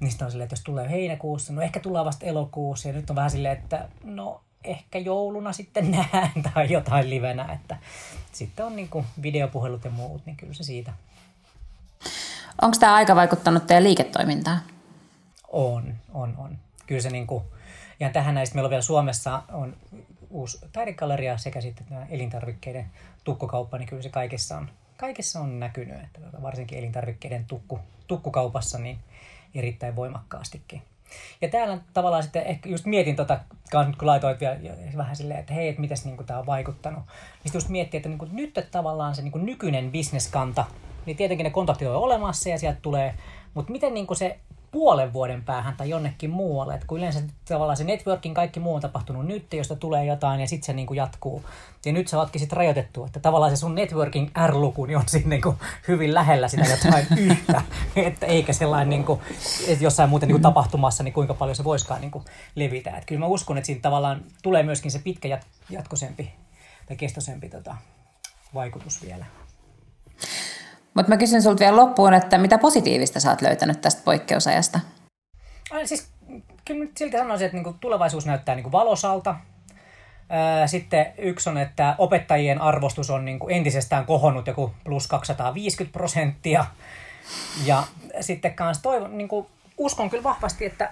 niin 0.00 0.10
sitten 0.10 0.24
on 0.24 0.30
silleen, 0.30 0.46
että 0.46 0.54
jos 0.54 0.64
tulee 0.64 0.90
heinäkuussa, 0.90 1.52
no 1.52 1.62
ehkä 1.62 1.80
tullaan 1.80 2.06
vasta 2.06 2.26
elokuussa. 2.26 2.88
Ja 2.88 2.94
nyt 2.94 3.10
on 3.10 3.16
vähän 3.16 3.30
silleen, 3.30 3.58
että 3.58 3.88
no 4.04 4.40
ehkä 4.66 4.98
jouluna 4.98 5.52
sitten 5.52 5.90
nähdään 5.96 6.42
tai 6.54 6.72
jotain 6.72 7.10
livenä. 7.10 7.52
Että 7.52 7.76
sitten 8.32 8.66
on 8.66 8.76
niin 8.76 8.88
kuin 8.88 9.06
videopuhelut 9.22 9.84
ja 9.84 9.90
muut, 9.90 10.26
niin 10.26 10.36
kyllä 10.36 10.54
se 10.54 10.62
siitä 10.62 10.92
Onko 12.62 12.76
tämä 12.80 12.94
aika 12.94 13.16
vaikuttanut 13.16 13.66
teidän 13.66 13.84
liiketoimintaan? 13.84 14.60
On, 15.48 15.94
on, 16.14 16.34
on. 16.38 16.58
Kyllä 16.86 17.00
se 17.00 17.10
niin 17.10 17.26
kuin, 17.26 17.44
ja 18.00 18.10
tähän 18.10 18.34
näistä 18.34 18.54
meillä 18.54 18.66
on 18.66 18.70
vielä 18.70 18.82
Suomessa 18.82 19.42
on 19.52 19.76
uusi 20.30 20.58
taidegalleria 20.72 21.38
sekä 21.38 21.60
sitten 21.60 21.86
tämä 21.86 22.06
elintarvikkeiden 22.10 22.86
tukkukauppa, 23.24 23.78
niin 23.78 23.88
kyllä 23.88 24.02
se 24.02 24.08
kaikessa 24.08 24.56
on, 24.56 24.70
kaikessa 24.96 25.40
on 25.40 25.60
näkynyt, 25.60 26.00
että 26.04 26.20
tuota, 26.20 26.42
varsinkin 26.42 26.78
elintarvikkeiden 26.78 27.44
tukku, 27.44 27.80
tukkukaupassa 28.06 28.78
niin 28.78 28.98
erittäin 29.54 29.96
voimakkaastikin. 29.96 30.82
Ja 31.40 31.48
täällä 31.48 31.78
tavallaan 31.94 32.22
sitten 32.22 32.42
ehkä 32.42 32.68
just 32.68 32.84
mietin 32.84 33.16
tota, 33.16 33.40
kun 33.70 34.06
laitoit 34.06 34.40
vielä 34.40 34.56
vähän 34.96 35.16
silleen, 35.16 35.40
että 35.40 35.54
hei, 35.54 35.68
että 35.68 35.80
miten 35.80 35.98
niin 36.04 36.26
tämä 36.26 36.38
on 36.38 36.46
vaikuttanut. 36.46 37.02
Niin 37.44 37.54
just 37.54 37.68
miettii, 37.68 37.98
että 37.98 38.08
niin 38.08 38.18
kuin, 38.18 38.36
nyt 38.36 38.58
että 38.58 38.70
tavallaan 38.70 39.14
se 39.14 39.22
niin 39.22 39.32
kuin 39.32 39.46
nykyinen 39.46 39.90
bisneskanta 39.90 40.64
niin 41.06 41.16
tietenkin 41.16 41.44
ne 41.44 41.50
kontaktit 41.50 41.88
on 41.88 41.96
olemassa 41.96 42.48
ja 42.48 42.58
sieltä 42.58 42.78
tulee, 42.82 43.14
mutta 43.54 43.72
miten 43.72 43.94
niin 43.94 44.06
kuin 44.06 44.16
se 44.16 44.38
puolen 44.76 45.12
vuoden 45.12 45.42
päähän 45.42 45.76
tai 45.76 45.88
jonnekin 45.88 46.30
muualle, 46.30 46.74
että 46.74 46.86
kun 46.86 46.98
yleensä 46.98 47.22
tavallaan 47.48 47.76
se 47.76 47.84
networking, 47.84 48.34
kaikki 48.34 48.60
muu 48.60 48.74
on 48.74 48.80
tapahtunut 48.80 49.26
nyt, 49.26 49.52
josta 49.52 49.76
tulee 49.76 50.04
jotain 50.04 50.40
ja 50.40 50.48
sitten 50.48 50.66
se 50.66 50.72
niin 50.72 50.86
kuin 50.86 50.96
jatkuu. 50.96 51.44
Ja 51.84 51.92
nyt 51.92 52.08
sä 52.08 52.18
ootkin 52.18 52.40
sitten 52.40 52.56
rajoitettu, 52.56 53.04
että 53.04 53.20
tavallaan 53.20 53.52
se 53.52 53.56
sun 53.56 53.74
networking 53.74 54.30
R-luku 54.46 54.86
niin 54.86 54.96
on 54.96 55.02
siinä 55.06 55.28
niin 55.28 55.42
kuin 55.42 55.56
hyvin 55.88 56.14
lähellä 56.14 56.48
sitä 56.48 56.64
jotain 56.64 57.06
yhtä, 57.30 57.62
että 57.96 58.26
eikä 58.26 58.52
sellainen 58.52 58.88
niin 58.88 59.04
kuin, 59.04 59.20
että 59.68 59.84
jossain 59.84 60.10
muuten 60.10 60.26
niin 60.26 60.34
kuin 60.34 60.42
tapahtumassa, 60.42 61.02
niin 61.02 61.14
kuinka 61.14 61.34
paljon 61.34 61.56
se 61.56 61.64
voiskaan 61.64 62.00
niin 62.00 62.10
kuin 62.10 62.24
levitä. 62.54 62.90
Että 62.90 63.06
kyllä 63.06 63.20
mä 63.20 63.26
uskon, 63.26 63.58
että 63.58 63.66
siinä 63.66 63.80
tavallaan 63.80 64.24
tulee 64.42 64.62
myöskin 64.62 64.90
se 64.90 64.98
pitkä 64.98 65.36
jat- 65.36 65.46
jatkoisempi 65.70 66.32
tai 66.86 66.96
kestoisempi 66.96 67.48
tota, 67.48 67.76
vaikutus 68.54 69.02
vielä. 69.02 69.24
Mutta 70.96 71.12
mä 71.12 71.16
kysyn 71.16 71.42
sulta 71.42 71.60
vielä 71.60 71.76
loppuun, 71.76 72.14
että 72.14 72.38
mitä 72.38 72.58
positiivista 72.58 73.20
sä 73.20 73.30
oot 73.30 73.42
löytänyt 73.42 73.80
tästä 73.80 74.02
poikkeusajasta? 74.04 74.80
Siis 75.84 76.08
kyllä 76.64 76.86
silti 76.96 77.16
sanoisin, 77.16 77.44
että 77.46 77.56
niinku 77.56 77.76
tulevaisuus 77.80 78.26
näyttää 78.26 78.54
niinku 78.54 78.72
valosalta. 78.72 79.36
Sitten 80.66 81.06
yksi 81.18 81.50
on, 81.50 81.58
että 81.58 81.94
opettajien 81.98 82.60
arvostus 82.60 83.10
on 83.10 83.24
niinku 83.24 83.48
entisestään 83.48 84.06
kohonnut 84.06 84.46
joku 84.46 84.72
plus 84.84 85.06
250 85.06 85.92
prosenttia. 85.92 86.64
Ja 87.64 87.82
sitten 88.20 88.54
kanssa 88.54 88.82
toivon, 88.82 89.18
niinku, 89.18 89.50
uskon 89.78 90.10
kyllä 90.10 90.22
vahvasti, 90.22 90.64
että 90.64 90.90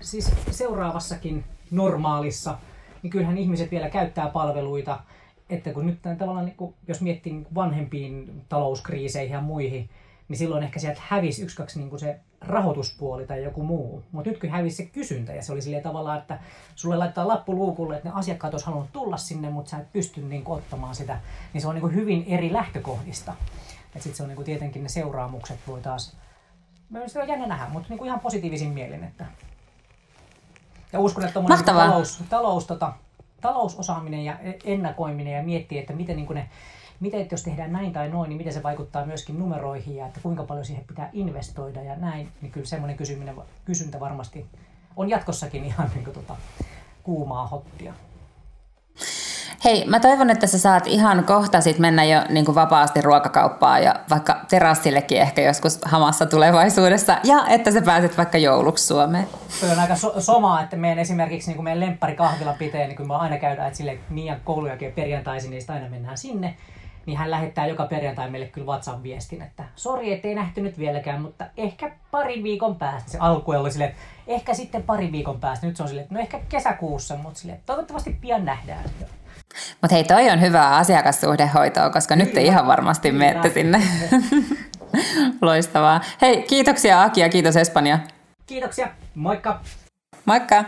siis 0.00 0.32
seuraavassakin 0.50 1.44
normaalissa, 1.70 2.58
niin 3.02 3.10
kyllähän 3.10 3.38
ihmiset 3.38 3.70
vielä 3.70 3.90
käyttää 3.90 4.28
palveluita– 4.28 4.98
että 5.54 5.72
kun 5.72 5.86
nyt 5.86 5.98
tavallaan, 6.18 6.46
niin 6.46 6.56
kuin, 6.56 6.74
jos 6.88 7.00
miettii 7.00 7.32
niin 7.32 7.46
vanhempiin 7.54 8.44
talouskriiseihin 8.48 9.34
ja 9.34 9.40
muihin, 9.40 9.90
niin 10.28 10.38
silloin 10.38 10.62
ehkä 10.62 10.80
sieltä 10.80 11.00
hävisi 11.04 11.42
yksi, 11.42 11.56
kaksi 11.56 11.80
niin 11.80 11.98
se 11.98 12.20
rahoituspuoli 12.40 13.26
tai 13.26 13.44
joku 13.44 13.62
muu. 13.62 14.02
Mutta 14.12 14.30
nyt 14.30 14.40
kun 14.40 14.50
hävisi 14.50 14.76
se 14.76 14.86
kysyntä 14.86 15.32
ja 15.34 15.42
se 15.42 15.52
oli 15.52 15.62
silleen 15.62 15.82
tavallaan, 15.82 16.18
että 16.18 16.38
sulle 16.74 16.96
laittaa 16.96 17.28
lappu 17.28 17.54
luukulle, 17.54 17.96
että 17.96 18.08
ne 18.08 18.14
asiakkaat 18.14 18.54
olisi 18.54 18.66
halunnut 18.66 18.92
tulla 18.92 19.16
sinne, 19.16 19.50
mutta 19.50 19.70
sä 19.70 19.78
et 19.78 19.92
pysty 19.92 20.20
niin 20.20 20.44
kuin, 20.44 20.58
ottamaan 20.58 20.94
sitä, 20.94 21.20
niin 21.52 21.62
se 21.62 21.68
on 21.68 21.74
niin 21.74 21.80
kuin 21.82 21.94
hyvin 21.94 22.24
eri 22.28 22.52
lähtökohdista. 22.52 23.34
Sitten 23.92 24.14
se 24.14 24.22
on 24.22 24.28
niin 24.28 24.36
kuin, 24.36 24.46
tietenkin 24.46 24.82
ne 24.82 24.88
seuraamukset 24.88 25.58
voi 25.66 25.80
taas 25.80 26.16
se 27.06 27.22
on 27.22 27.28
jännä 27.28 27.46
nähdä, 27.46 27.68
mutta 27.68 27.88
niin 27.88 27.98
kuin 27.98 28.06
ihan 28.08 28.20
positiivisin 28.20 28.68
mielin. 28.68 29.04
Että... 29.04 29.26
Ja 30.92 31.00
uskon, 31.00 31.24
että 31.24 31.40
talous, 31.64 32.22
talous, 32.30 32.66
tota, 32.66 32.92
talousosaaminen 33.42 34.24
ja 34.24 34.36
ennakoiminen 34.64 35.34
ja 35.34 35.42
miettiä, 35.42 35.80
että 35.80 35.92
miten 35.92 36.16
niin 36.16 36.26
kuin 36.26 36.34
ne 36.34 36.48
miten, 37.02 37.20
että 37.20 37.34
jos 37.34 37.42
tehdään 37.42 37.72
näin 37.72 37.92
tai 37.92 38.08
noin, 38.08 38.28
niin 38.28 38.36
miten 38.36 38.52
se 38.52 38.62
vaikuttaa 38.62 39.06
myöskin 39.06 39.38
numeroihin 39.38 39.96
ja 39.96 40.06
että 40.06 40.20
kuinka 40.22 40.42
paljon 40.42 40.64
siihen 40.64 40.84
pitää 40.84 41.10
investoida 41.12 41.82
ja 41.82 41.96
näin, 41.96 42.28
niin 42.42 42.52
kyllä 42.52 42.66
semmoinen 42.66 42.96
kysyminen, 42.96 43.34
kysyntä 43.64 44.00
varmasti 44.00 44.46
on 44.96 45.08
jatkossakin 45.08 45.64
ihan 45.64 45.90
niin 45.94 46.04
kuin, 46.04 46.14
tota, 46.14 46.36
kuumaa 47.02 47.46
hottia. 47.46 47.94
Hei, 49.64 49.84
mä 49.86 50.00
toivon, 50.00 50.30
että 50.30 50.46
sä 50.46 50.58
saat 50.58 50.86
ihan 50.86 51.24
kohta 51.24 51.60
sit 51.60 51.78
mennä 51.78 52.04
jo 52.04 52.20
niin 52.28 52.44
kuin 52.44 52.54
vapaasti 52.54 53.00
ruokakauppaan 53.00 53.82
ja 53.82 53.94
vaikka 54.10 54.40
terassillekin 54.48 55.20
ehkä 55.20 55.42
joskus 55.42 55.80
hamassa 55.84 56.26
tulevaisuudessa 56.26 57.18
ja 57.24 57.46
että 57.48 57.70
sä 57.70 57.82
pääset 57.82 58.18
vaikka 58.18 58.38
jouluksi 58.38 58.86
Suomeen. 58.86 59.26
Se 59.48 59.72
on 59.72 59.78
aika 59.78 59.96
so- 59.96 60.20
somaa, 60.20 60.62
että 60.62 60.76
meidän 60.76 60.98
esimerkiksi 60.98 61.48
niin 61.48 61.56
kuin 61.56 61.64
meidän 61.64 61.80
lemppari 61.80 62.14
kahvila 62.14 62.52
piteen, 62.52 62.88
niin 62.88 62.96
kun 62.96 63.08
me 63.08 63.14
aina 63.14 63.38
käydään, 63.38 63.68
että 63.68 63.76
sille 63.76 63.98
koulun 64.44 64.68
jälkeen 64.68 64.92
perjantaisin, 64.92 65.50
niin 65.50 65.62
aina 65.68 65.88
mennään 65.88 66.18
sinne 66.18 66.54
niin 67.06 67.18
hän 67.18 67.30
lähettää 67.30 67.66
joka 67.66 67.86
perjantai 67.86 68.30
meille 68.30 68.46
kyllä 68.46 68.66
WhatsApp-viestin, 68.66 69.42
että 69.42 69.64
sori, 69.76 70.12
ettei 70.12 70.34
nähty 70.34 70.60
nyt 70.60 70.78
vieläkään, 70.78 71.22
mutta 71.22 71.44
ehkä 71.56 71.92
pari 72.10 72.42
viikon 72.42 72.76
päästä. 72.76 73.10
Se 73.10 73.18
alku 73.18 73.50
oli 73.50 73.70
silleen, 73.70 73.90
että 73.90 74.02
ehkä 74.26 74.54
sitten 74.54 74.82
pari 74.82 75.12
viikon 75.12 75.40
päästä. 75.40 75.66
Nyt 75.66 75.76
se 75.76 75.82
on 75.82 75.88
silleen, 75.88 76.02
että 76.02 76.14
no 76.14 76.20
ehkä 76.20 76.40
kesäkuussa, 76.48 77.16
mutta 77.16 77.40
silleen, 77.40 77.60
toivottavasti 77.66 78.18
pian 78.20 78.44
nähdään. 78.44 78.84
Mutta 79.82 79.94
hei, 79.94 80.04
toi 80.04 80.30
on 80.30 80.40
hyvää 80.40 80.76
asiakassuhdehoitoa, 80.76 81.90
koska 81.90 82.16
nyt 82.16 82.32
te 82.32 82.42
ihan 82.42 82.66
varmasti 82.66 83.12
menette 83.12 83.50
sinne. 83.50 83.82
Loistavaa. 85.42 86.00
Hei, 86.22 86.42
kiitoksia 86.42 87.02
Aki 87.02 87.20
ja 87.20 87.28
kiitos 87.28 87.56
Espanja. 87.56 87.98
Kiitoksia. 88.46 88.88
Moikka. 89.14 89.60
Moikka. 90.24 90.64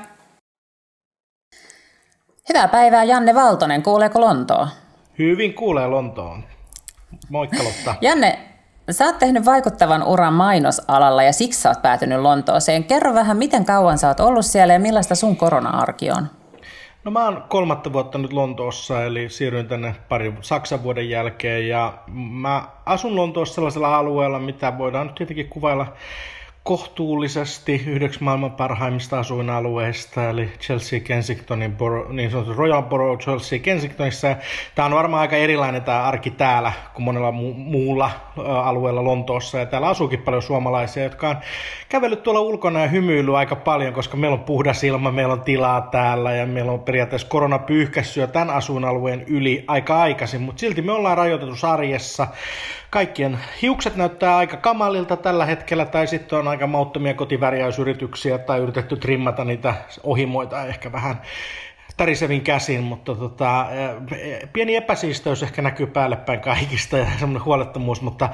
Hyvää 2.48 2.68
päivää 2.68 3.04
Janne 3.04 3.34
Valtonen. 3.34 3.82
Kuuleeko 3.82 4.20
Lontoa? 4.20 4.68
Hyvin 5.18 5.54
kuulee 5.54 5.86
Lontoon. 5.86 6.44
Moikka 7.28 7.64
Lotta. 7.64 7.94
Janne, 8.06 8.38
sä 8.90 9.04
oot 9.04 9.18
tehnyt 9.18 9.44
vaikuttavan 9.44 10.02
uran 10.02 10.32
mainosalalla 10.32 11.22
ja 11.22 11.32
siksi 11.32 11.60
sä 11.60 11.68
oot 11.68 11.82
päätynyt 11.82 12.20
Lontooseen. 12.20 12.84
Kerro 12.84 13.14
vähän, 13.14 13.36
miten 13.36 13.64
kauan 13.64 13.98
sä 13.98 14.08
oot 14.08 14.20
ollut 14.20 14.46
siellä 14.46 14.74
ja 14.74 14.80
millaista 14.80 15.14
sun 15.14 15.36
korona-arki 15.36 16.10
on? 16.10 16.30
No 17.04 17.10
mä 17.10 17.24
oon 17.24 17.44
kolmatta 17.48 17.92
vuotta 17.92 18.18
nyt 18.18 18.32
Lontoossa, 18.32 19.04
eli 19.04 19.28
siirryin 19.28 19.68
tänne 19.68 19.94
pari 20.08 20.34
Saksan 20.40 20.82
vuoden 20.82 21.10
jälkeen 21.10 21.68
ja 21.68 21.92
mä 22.12 22.68
asun 22.86 23.16
Lontoossa 23.16 23.54
sellaisella 23.54 23.98
alueella, 23.98 24.38
mitä 24.38 24.78
voidaan 24.78 25.06
nyt 25.06 25.14
tietenkin 25.14 25.48
kuvailla 25.48 25.92
kohtuullisesti 26.64 27.82
yhdeksi 27.86 28.22
maailman 28.22 28.52
parhaimmista 28.52 29.18
asuinalueista, 29.18 30.30
eli 30.30 30.52
Chelsea 30.60 31.00
Kensingtonin 31.00 31.76
niin 32.08 32.30
sanottu 32.30 32.54
Royal 32.54 32.82
Borough 32.82 33.22
Chelsea 33.22 33.58
Kensingtonissa. 33.58 34.36
Tämä 34.74 34.86
on 34.86 34.92
varmaan 34.92 35.20
aika 35.20 35.36
erilainen 35.36 35.82
tämä 35.82 36.02
arki 36.02 36.30
täällä 36.30 36.72
kuin 36.94 37.04
monella 37.04 37.30
mu- 37.30 37.56
muulla 37.56 38.10
alueella 38.64 39.04
Lontoossa. 39.04 39.58
Ja 39.58 39.66
täällä 39.66 39.88
asuukin 39.88 40.22
paljon 40.22 40.42
suomalaisia, 40.42 41.02
jotka 41.02 41.28
on 41.28 41.36
kävellyt 41.88 42.22
tuolla 42.22 42.40
ulkona 42.40 42.80
ja 42.80 42.88
hymyillyt 42.88 43.34
aika 43.34 43.56
paljon, 43.56 43.92
koska 43.92 44.16
meillä 44.16 44.34
on 44.34 44.44
puhdas 44.44 44.84
ilma, 44.84 45.10
meillä 45.12 45.32
on 45.32 45.42
tilaa 45.42 45.80
täällä 45.80 46.32
ja 46.32 46.46
meillä 46.46 46.72
on 46.72 46.80
periaatteessa 46.80 47.28
korona 47.28 47.58
pyyhkässyä 47.58 48.26
tämän 48.26 48.50
asuinalueen 48.50 49.24
yli 49.26 49.64
aika 49.66 50.00
aikaisin, 50.00 50.42
mutta 50.42 50.60
silti 50.60 50.82
me 50.82 50.92
ollaan 50.92 51.18
rajoitetussa 51.18 51.72
arjessa 51.72 52.26
kaikkien 52.94 53.38
hiukset 53.62 53.96
näyttää 53.96 54.36
aika 54.36 54.56
kamalilta 54.56 55.16
tällä 55.16 55.44
hetkellä, 55.44 55.86
tai 55.86 56.06
sitten 56.06 56.38
on 56.38 56.48
aika 56.48 56.66
mauttomia 56.66 57.14
kotivärjäysyrityksiä, 57.14 58.38
tai 58.38 58.60
yritetty 58.60 58.96
trimmata 58.96 59.44
niitä 59.44 59.74
ohimoita 60.02 60.66
ehkä 60.66 60.92
vähän 60.92 61.22
tärisevin 61.96 62.40
käsin, 62.40 62.82
mutta 62.82 63.14
tota, 63.14 63.66
pieni 64.52 64.76
epäsiisteys 64.76 65.42
ehkä 65.42 65.62
näkyy 65.62 65.86
päälle 65.86 66.16
päin 66.16 66.40
kaikista 66.40 66.98
ja 66.98 67.06
semmoinen 67.18 67.44
huolettomuus, 67.44 68.02
mutta 68.02 68.28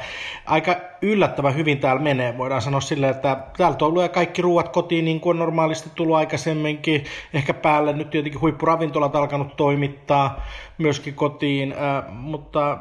aika 0.46 0.76
yllättävän 1.02 1.54
hyvin 1.54 1.78
täällä 1.78 2.02
menee. 2.02 2.38
Voidaan 2.38 2.62
sanoa 2.62 2.80
silleen, 2.80 3.10
että 3.14 3.36
täältä 3.56 3.84
on 3.84 3.88
ollut 3.88 4.12
kaikki 4.12 4.42
ruuat 4.42 4.68
kotiin 4.68 5.04
niin 5.04 5.20
kuin 5.20 5.34
on 5.34 5.38
normaalisti 5.38 5.90
tullut 5.94 6.16
aikaisemminkin. 6.16 7.04
Ehkä 7.34 7.54
päälle 7.54 7.92
nyt 7.92 8.10
tietenkin 8.10 8.40
huippuravintolat 8.40 9.16
alkanut 9.16 9.56
toimittaa 9.56 10.46
myöskin 10.78 11.14
kotiin, 11.14 11.74
mutta 12.10 12.78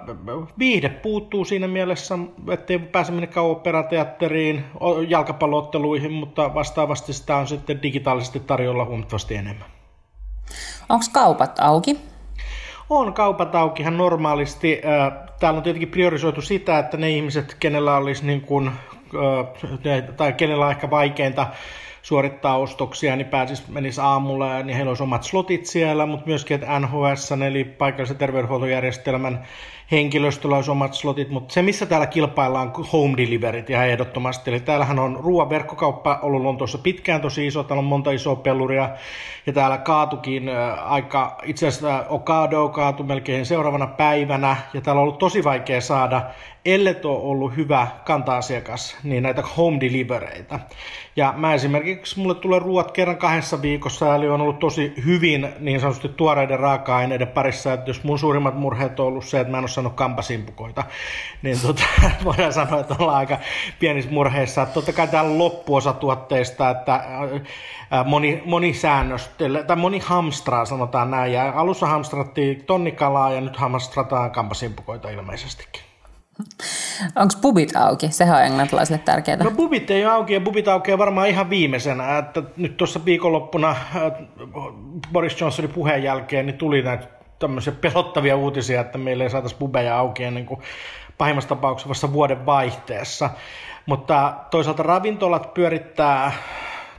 viihde 0.60 0.90
puuttuu 0.90 1.46
siinä 1.46 1.68
mielessä, 1.68 2.20
ettei 2.52 2.80
pääse 2.80 3.12
mennä 3.12 3.42
operateatteriin, 3.42 4.66
jalkapallootteluihin, 5.08 6.12
mutta 6.12 6.54
vastaavasti 6.54 7.14
sitä 7.14 7.36
on 7.36 7.48
sitten 7.48 7.82
digitaalisesti 7.84 8.40
tarjolla 8.40 8.86
huomattavasti 8.86 9.36
enemmän. 9.36 9.79
Onko 10.90 11.06
kaupat 11.14 11.60
auki? 11.60 12.00
On 12.90 13.14
kaupat 13.14 13.56
auki 13.56 13.82
ihan 13.82 13.98
normaalisti. 13.98 14.82
Täällä 15.40 15.58
on 15.58 15.64
tietenkin 15.64 15.90
priorisoitu 15.90 16.42
sitä, 16.42 16.80
että 16.80 16.98
ne 16.98 17.10
ihmiset, 17.10 17.58
kenellä 17.60 17.98
olisi 17.98 18.26
niin 18.26 18.42
kuin, 18.42 18.72
tai 20.18 20.34
kenellä 20.34 20.66
on 20.66 20.72
ehkä 20.72 20.90
vaikeinta 20.90 21.48
suorittaa 22.02 22.58
ostoksia, 22.58 23.16
niin 23.16 23.28
pääsis, 23.28 23.68
menisi 23.68 24.02
aamulla, 24.02 24.64
niin 24.64 24.76
heillä 24.76 24.90
olisi 24.90 25.04
omat 25.04 25.24
slotit 25.24 25.66
siellä, 25.66 26.06
mutta 26.06 26.28
myöskin, 26.28 26.56
että 26.56 26.80
NHS, 26.80 27.32
eli 27.48 27.64
paikallisen 27.64 28.18
terveydenhuoltojärjestelmän 28.18 29.46
henkilöstöllä 29.92 30.56
olisi 30.56 30.72
omat 30.72 30.94
slotit, 30.94 31.30
mutta 31.30 31.54
se 31.54 31.62
missä 31.62 31.86
täällä 31.86 32.08
kilpaillaan 32.08 32.74
home 32.94 33.18
deliveryt 33.18 33.70
ihan 33.70 33.88
ehdottomasti. 33.88 34.52
Eli 34.52 34.60
täällähän 34.60 35.00
on 35.00 35.20
ruoan 35.22 35.50
verkkokauppa 35.50 36.20
ollut 36.22 36.42
Lontoossa 36.42 36.78
pitkään 36.78 37.22
tosi 37.22 37.48
iso, 37.48 37.64
täällä 37.64 37.80
on 37.80 37.86
monta 37.86 38.12
isoa 38.12 38.36
pelluria 38.36 38.90
ja 39.46 39.54
täällä 39.54 39.78
kaatukin 39.78 40.50
aika, 40.86 41.38
itse 41.44 41.68
asiassa 41.68 42.06
Okado 42.10 42.70
kaatu 42.70 43.04
melkein 43.04 43.46
seuraavana 43.46 43.88
päivänä 43.88 44.58
ja 44.74 44.82
täällä 44.82 45.00
on 45.00 45.04
ollut 45.04 45.20
tosi 45.20 45.44
vaikea 45.44 45.82
saada 45.82 46.22
ellet 46.66 47.06
ole 47.06 47.20
ollut 47.20 47.56
hyvä 47.56 47.88
kanta-asiakas, 48.06 48.98
niin 49.04 49.24
näitä 49.24 49.44
home 49.58 49.80
delivereitä. 49.80 50.60
Ja 51.16 51.34
mä 51.38 51.54
esimerkiksi, 51.54 52.20
mulle 52.20 52.36
tulee 52.36 52.60
ruoat 52.60 52.92
kerran 52.92 53.18
kahdessa 53.18 53.62
viikossa, 53.62 54.16
eli 54.16 54.30
on 54.30 54.42
ollut 54.42 54.60
tosi 54.60 54.94
hyvin 55.06 55.50
niin 55.60 55.80
sanotusti 55.80 56.10
tuoreiden 56.10 56.60
raaka-aineiden 56.60 57.28
parissa, 57.28 57.74
että 57.74 57.90
jos 57.90 58.04
mun 58.04 58.20
suurimmat 58.20 58.56
murheet 58.56 59.00
on 59.00 59.08
ollut 59.08 59.26
se, 59.26 59.40
että 59.40 59.52
mä 59.52 59.58
en 59.58 59.64
ole 59.64 59.68
saanut 59.68 59.94
kampasimpukoita, 59.94 60.84
niin 61.42 61.62
tota, 61.62 61.84
voidaan 62.26 62.54
sanoa, 62.54 62.80
että 62.80 62.96
ollaan 63.00 63.18
aika 63.18 63.38
pienissä 63.80 64.12
murheissa. 64.12 64.66
Totta 64.66 64.94
kai 64.94 65.08
täällä 65.08 65.38
loppuosa 65.38 65.94
tuotteista, 65.94 66.70
että 66.70 67.04
moni, 68.06 68.42
moni 68.46 68.74
säännöstellä, 68.74 69.64
tai 69.64 69.76
moni 69.76 70.00
hamstraa 70.00 70.66
sanotaan 70.66 71.12
näin, 71.12 71.34
ja 71.34 71.54
alussa 71.56 71.88
hamstrattiin 71.88 72.66
tonnikalaa 72.66 73.32
ja 73.32 73.42
nyt 73.42 73.58
hamstrataan 73.58 74.32
kampasimpukoita 74.32 75.10
ilmeisestikin. 75.10 75.89
Onko 77.16 77.34
pubit 77.42 77.76
auki? 77.76 78.12
Sehän 78.12 78.38
on 78.38 78.46
englantilaisille 78.46 79.02
tärkeää. 79.06 79.38
No 79.38 79.52
pubit 79.52 79.92
ei 79.92 80.06
auki 80.06 80.34
ja 80.34 80.42
pubit 80.42 80.68
aukeaa 80.68 80.98
varmaan 80.98 81.28
ihan 81.28 81.50
viimeisenä. 81.50 82.18
Että 82.18 82.44
nyt 82.58 82.78
tuossa 82.78 83.06
viikonloppuna 83.06 83.76
Boris 85.14 85.42
Johnsonin 85.42 85.72
puheen 85.72 86.04
jälkeen 86.04 86.46
niin 86.46 86.58
tuli 86.58 86.82
näitä 86.82 87.08
tämmöisiä 87.40 87.74
pelottavia 87.82 88.36
uutisia, 88.36 88.82
että 88.82 88.98
meillä 88.98 89.24
ei 89.24 89.30
saataisi 89.30 89.56
pubeja 89.56 89.98
auki 89.98 90.24
ennen 90.24 90.46
kuin 90.46 90.60
pahimmassa 91.18 91.50
tapauksessa 91.50 91.90
vasta 91.90 92.14
vuoden 92.14 92.46
vaihteessa. 92.46 93.30
Mutta 93.86 94.34
toisaalta 94.52 94.84
ravintolat 94.84 95.54
pyörittää 95.54 96.32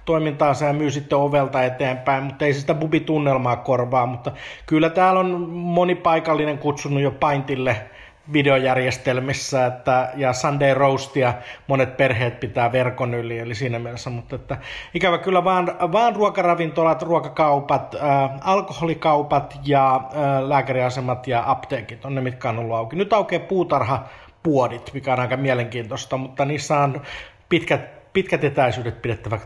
toimintaansa 0.04 0.64
ja 0.64 0.72
myy 0.72 0.90
sitten 0.90 1.18
ovelta 1.18 1.62
eteenpäin, 1.62 2.24
mutta 2.24 2.44
ei 2.44 2.54
sitä 2.54 2.74
bubitunnelmaa 2.74 3.56
korvaa, 3.56 4.06
mutta 4.06 4.32
kyllä 4.66 4.90
täällä 4.90 5.20
on 5.20 5.50
moni 5.50 5.94
paikallinen 5.94 6.58
kutsunut 6.58 7.02
jo 7.02 7.10
paintille– 7.10 7.76
videojärjestelmissä, 8.32 9.66
että, 9.66 10.10
ja 10.16 10.32
Sunday 10.32 10.74
Roastia 10.74 11.34
monet 11.66 11.96
perheet 11.96 12.40
pitää 12.40 12.72
verkon 12.72 13.14
yli, 13.14 13.38
eli 13.38 13.54
siinä 13.54 13.78
mielessä, 13.78 14.10
mutta 14.10 14.36
että, 14.36 14.56
ikävä 14.94 15.18
kyllä 15.18 15.44
vaan, 15.44 15.76
vaan 15.92 16.16
ruokaravintolat, 16.16 17.02
ruokakaupat, 17.02 17.94
äh, 17.94 18.30
alkoholikaupat 18.40 19.60
ja 19.64 19.96
äh, 19.96 20.48
lääkäriasemat 20.48 21.26
ja 21.26 21.42
apteekit 21.46 22.04
on 22.04 22.14
ne, 22.14 22.20
mitkä 22.20 22.48
on 22.48 22.58
ollut 22.58 22.76
auki. 22.76 22.96
Nyt 22.96 23.12
aukeaa 23.12 23.44
puutarha 23.48 24.04
puodit, 24.42 24.90
mikä 24.94 25.12
on 25.12 25.20
aika 25.20 25.36
mielenkiintoista, 25.36 26.16
mutta 26.16 26.44
niissä 26.44 26.78
on 26.78 27.02
pitkät, 27.48 28.12
pitkät 28.12 28.44
etäisyydet 28.44 29.02
pidettävä 29.02 29.38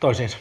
toisiinsa. 0.00 0.38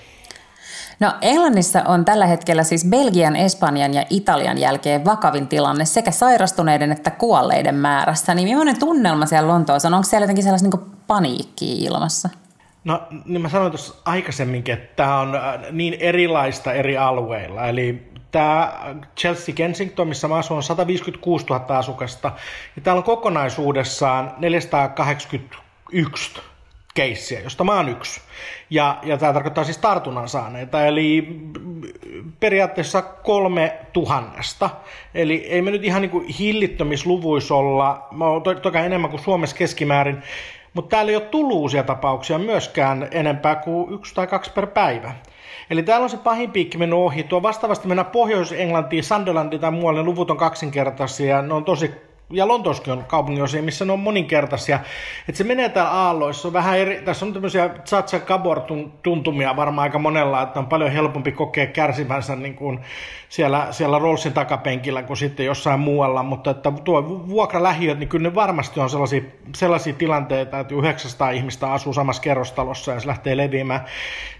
No 0.99 1.13
Englannissa 1.21 1.83
on 1.87 2.05
tällä 2.05 2.25
hetkellä 2.25 2.63
siis 2.63 2.85
Belgian, 2.89 3.35
Espanjan 3.35 3.93
ja 3.93 4.05
Italian 4.09 4.57
jälkeen 4.57 5.05
vakavin 5.05 5.47
tilanne 5.47 5.85
sekä 5.85 6.11
sairastuneiden 6.11 6.91
että 6.91 7.11
kuolleiden 7.11 7.75
määrässä. 7.75 8.35
Niin 8.35 8.47
millainen 8.47 8.79
tunnelma 8.79 9.25
siellä 9.25 9.47
Lontoossa 9.47 9.87
on? 9.87 9.93
Onko 9.93 10.09
siellä 10.09 10.23
jotenkin 10.23 10.43
sellaista 10.43 10.69
niin 10.69 10.91
paniikkiä 11.07 11.89
ilmassa? 11.89 12.29
No 12.83 13.01
niin 13.25 13.41
mä 13.41 13.49
sanoin 13.49 13.71
tuossa 13.71 13.93
aikaisemminkin, 14.05 14.73
että 14.73 14.95
tämä 14.95 15.19
on 15.19 15.35
äh, 15.35 15.41
niin 15.71 15.95
erilaista 15.99 16.73
eri 16.73 16.97
alueilla. 16.97 17.67
Eli 17.67 18.11
tämä 18.31 18.73
Chelsea 19.17 19.55
Kensington, 19.55 20.07
missä 20.07 20.27
mä 20.27 20.35
asun, 20.35 20.57
on 20.57 20.63
156 20.63 21.45
000 21.45 21.77
asukasta. 21.77 22.31
Ja 22.75 22.81
täällä 22.81 22.97
on 22.97 23.03
kokonaisuudessaan 23.03 24.33
481 24.37 26.41
keissiä, 26.93 27.39
josta 27.39 27.63
mä 27.63 27.75
oon 27.75 27.89
yksi. 27.89 28.21
Ja, 28.69 28.97
ja 29.03 29.17
tämä 29.17 29.33
tarkoittaa 29.33 29.63
siis 29.63 29.77
tartunnan 29.77 30.29
saaneita, 30.29 30.85
eli 30.85 31.39
periaatteessa 32.39 33.01
kolme 33.01 33.77
tuhannesta. 33.93 34.69
Eli 35.15 35.35
ei 35.35 35.61
me 35.61 35.71
nyt 35.71 35.83
ihan 35.83 36.01
niin 36.01 36.09
kuin 36.09 36.27
hillittömisluvuissa 36.27 37.55
olla, 37.55 38.07
mä 38.11 38.25
oon 38.25 38.43
to, 38.43 38.55
toki 38.55 38.77
enemmän 38.77 39.09
kuin 39.09 39.23
Suomessa 39.23 39.55
keskimäärin, 39.55 40.23
mutta 40.73 40.89
täällä 40.89 41.09
ei 41.09 41.15
ole 41.15 41.23
tullut 41.23 41.57
uusia 41.57 41.83
tapauksia 41.83 42.37
myöskään 42.37 43.07
enempää 43.11 43.55
kuin 43.55 43.93
yksi 43.93 44.15
tai 44.15 44.27
kaksi 44.27 44.51
per 44.51 44.67
päivä. 44.67 45.13
Eli 45.69 45.83
täällä 45.83 46.03
on 46.03 46.09
se 46.09 46.17
pahin 46.17 46.51
piikki 46.51 46.77
mennyt 46.77 46.99
ohi. 46.99 47.23
Tuo 47.23 47.41
vastaavasti 47.41 47.87
mennään 47.87 48.11
Pohjois-Englantiin, 48.11 49.03
Sunderlandiin 49.03 49.61
tai 49.61 49.71
muualle, 49.71 49.99
ne 49.99 50.05
luvut 50.05 50.31
on 50.31 50.37
kaksinkertaisia, 50.37 51.41
ne 51.41 51.53
on 51.53 51.65
tosi 51.65 51.91
ja 52.33 52.47
Lontooskin 52.47 52.93
on 52.93 53.03
kaupunginosia, 53.03 53.63
missä 53.63 53.85
ne 53.85 53.91
on 53.93 53.99
moninkertaisia. 53.99 54.79
Että 55.29 55.37
se 55.37 55.43
menee 55.43 55.69
täällä 55.69 55.91
aalloissa. 55.91 56.47
On 56.47 56.53
vähän 56.53 56.77
eri, 56.77 57.01
tässä 57.01 57.25
on 57.25 57.33
tämmöisiä 57.33 57.69
Chacha 57.69 58.19
Gabor 58.19 58.61
tuntumia 59.03 59.55
varmaan 59.55 59.83
aika 59.83 59.99
monella, 59.99 60.41
että 60.41 60.59
on 60.59 60.67
paljon 60.67 60.91
helpompi 60.91 61.31
kokea 61.31 61.67
kärsivänsä 61.67 62.35
niin 62.35 62.55
kuin 62.55 62.79
siellä, 63.33 63.67
siellä 63.71 63.99
Rollsin 63.99 64.33
takapenkillä 64.33 65.03
kuin 65.03 65.17
sitten 65.17 65.45
jossain 65.45 65.79
muualla. 65.79 66.23
Mutta 66.23 66.51
että 66.51 66.71
tuo 66.83 67.27
vuokralähiöt, 67.27 67.99
niin 67.99 68.09
kyllä 68.09 68.29
ne 68.29 68.35
varmasti 68.35 68.79
on 68.79 68.89
sellaisia, 68.89 69.21
sellaisia 69.55 69.93
tilanteita, 69.93 70.59
että 70.59 70.75
900 70.75 71.29
ihmistä 71.29 71.73
asuu 71.73 71.93
samassa 71.93 72.21
kerrostalossa 72.21 72.91
ja 72.91 72.99
se 72.99 73.07
lähtee 73.07 73.37
leviämään 73.37 73.85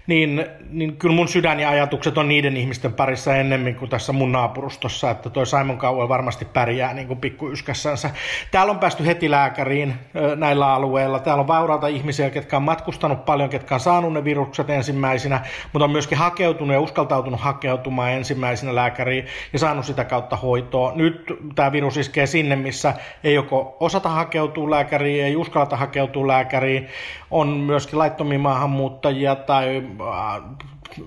niin, 0.06 0.46
niin 0.70 0.96
kyllä 0.96 1.14
mun 1.14 1.28
sydän 1.28 1.60
ja 1.60 1.70
ajatukset 1.70 2.18
on 2.18 2.28
niiden 2.28 2.56
ihmisten 2.56 2.92
parissa 2.92 3.36
ennemmin 3.36 3.74
kuin 3.74 3.90
tässä 3.90 4.12
mun 4.12 4.32
naapurustossa, 4.32 5.10
että 5.10 5.30
toi 5.30 5.46
Simon 5.46 5.78
Cowell 5.78 6.08
varmasti 6.08 6.44
pärjää 6.44 6.94
niin 6.94 7.06
kuin 7.06 7.20
pikkuyskässänsä. 7.20 8.10
Täällä 8.50 8.70
on 8.70 8.78
päästy 8.78 9.06
heti 9.06 9.30
lääkäriin 9.30 9.94
näillä 10.36 10.74
alueilla. 10.74 11.18
Täällä 11.18 11.40
on 11.40 11.46
vauraita 11.46 11.86
ihmisiä, 11.86 12.30
ketkä 12.30 12.56
on 12.56 12.62
matkustanut 12.62 13.24
paljon, 13.24 13.50
ketkä 13.50 13.74
on 13.74 13.80
saanut 13.80 14.12
ne 14.12 14.24
virukset 14.24 14.70
ensimmäisenä, 14.70 15.40
mutta 15.72 15.84
on 15.84 15.90
myöskin 15.90 16.18
hakeutunut 16.18 16.74
ja 16.74 16.80
uskaltautunut 16.80 17.40
hakeutumaan 17.40 18.12
ensimmäisenä 18.12 18.74
lääkäriin 18.84 19.26
ja 19.52 19.58
saanut 19.58 19.84
sitä 19.84 20.04
kautta 20.04 20.36
hoitoa. 20.36 20.92
Nyt 20.94 21.24
tämä 21.54 21.72
virus 21.72 21.96
iskee 21.96 22.26
sinne, 22.26 22.56
missä 22.56 22.94
ei 23.24 23.34
joko 23.34 23.76
osata 23.80 24.08
hakeutua 24.08 24.70
lääkäriin, 24.70 25.24
ei 25.24 25.36
uskallata 25.36 25.76
hakeutua 25.76 26.26
lääkäriin, 26.26 26.88
on 27.30 27.48
myöskin 27.48 27.98
laittomia 27.98 28.38
maahanmuuttajia 28.38 29.36
tai 29.36 29.82
äh, 30.00 30.42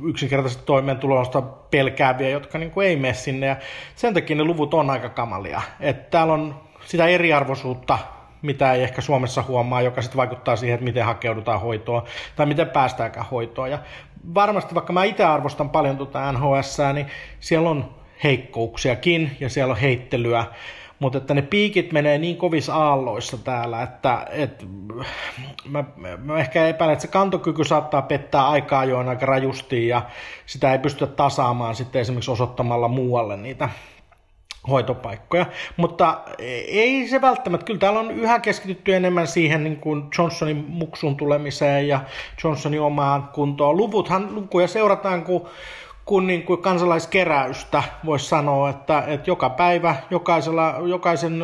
yksinkertaisesti 0.04 0.66
toimeentulosta 0.66 1.42
pelkääviä, 1.42 2.30
jotka 2.30 2.58
niin 2.58 2.72
kuin 2.72 2.88
ei 2.88 2.96
mene 2.96 3.14
sinne. 3.14 3.46
Ja 3.48 3.56
sen 3.96 4.14
takia 4.14 4.36
ne 4.36 4.44
luvut 4.44 4.74
on 4.74 4.90
aika 4.90 5.10
kamalia. 5.10 5.62
Että 5.80 6.12
täällä 6.12 6.34
on 6.34 6.56
sitä 6.86 7.08
eriarvoisuutta, 7.08 8.00
mitä 8.42 8.74
ei 8.74 8.84
ehkä 8.84 9.02
Suomessa 9.02 9.44
huomaa, 9.48 9.82
joka 9.82 10.02
sitten 10.02 10.18
vaikuttaa 10.18 10.56
siihen, 10.56 10.74
että 10.74 10.86
miten 10.86 11.06
hakeudutaan 11.06 11.62
hoitoon 11.62 12.04
tai 12.36 12.46
miten 12.46 12.70
päästäänkään 12.70 13.26
hoitoon. 13.32 13.72
Ja 13.72 13.80
varmasti, 14.36 14.76
vaikka 14.76 14.94
mä 14.94 15.04
itse 15.04 15.24
arvostan 15.24 15.70
paljon 15.70 15.98
tuota 15.98 16.32
NHS, 16.32 16.78
niin 16.94 17.08
siellä 17.40 17.70
on 17.70 17.90
heikkouksiakin 18.24 19.32
ja 19.40 19.50
siellä 19.50 19.72
on 19.72 19.80
heittelyä. 19.80 20.46
Mutta 21.00 21.18
että 21.18 21.34
ne 21.34 21.42
piikit 21.42 21.92
menee 21.92 22.18
niin 22.18 22.38
kovissa 22.38 22.76
aalloissa 22.76 23.38
täällä, 23.38 23.82
että, 23.84 24.28
että 24.30 24.66
mä, 25.70 25.84
mä 26.24 26.40
ehkä 26.40 26.68
epäilen, 26.68 26.94
että 26.94 27.02
se 27.02 27.08
kantokyky 27.08 27.64
saattaa 27.64 28.02
pettää 28.02 28.50
aikaa 28.50 28.86
jo 28.86 28.98
aika 28.98 29.26
rajusti 29.26 29.88
ja 29.88 30.02
sitä 30.46 30.72
ei 30.72 30.80
pystytä 30.80 31.08
tasaamaan 31.08 31.76
sitten 31.76 32.02
esimerkiksi 32.02 32.32
osoittamalla 32.32 32.88
muualle 32.88 33.38
niitä 33.38 33.70
hoitopaikkoja, 34.70 35.46
mutta 35.78 36.20
ei 36.68 37.08
se 37.08 37.22
välttämättä, 37.22 37.66
kyllä 37.66 37.80
täällä 37.80 38.00
on 38.00 38.12
yhä 38.12 38.40
keskitytty 38.40 38.96
enemmän 38.96 39.28
siihen 39.28 39.64
niin 39.64 39.78
kuin 39.78 40.04
Johnsonin 40.18 40.66
muksun 40.70 41.18
tulemiseen 41.18 41.88
ja 41.88 42.00
Johnsonin 42.44 42.82
omaan 42.82 43.30
kuntoon. 43.34 43.78
Luvuthan, 43.78 44.36
lukuja 44.36 44.68
seurataan, 44.68 45.24
kun 45.24 45.50
kuin, 46.08 46.28
niin 46.28 46.44
kuin 46.44 46.62
kansalaiskeräystä 46.62 47.84
voisi 48.06 48.26
sanoa, 48.26 48.70
että, 48.70 49.04
että 49.08 49.30
joka 49.30 49.50
päivä 49.50 49.96
jokaisella, 50.10 50.76
jokaisen 50.86 51.40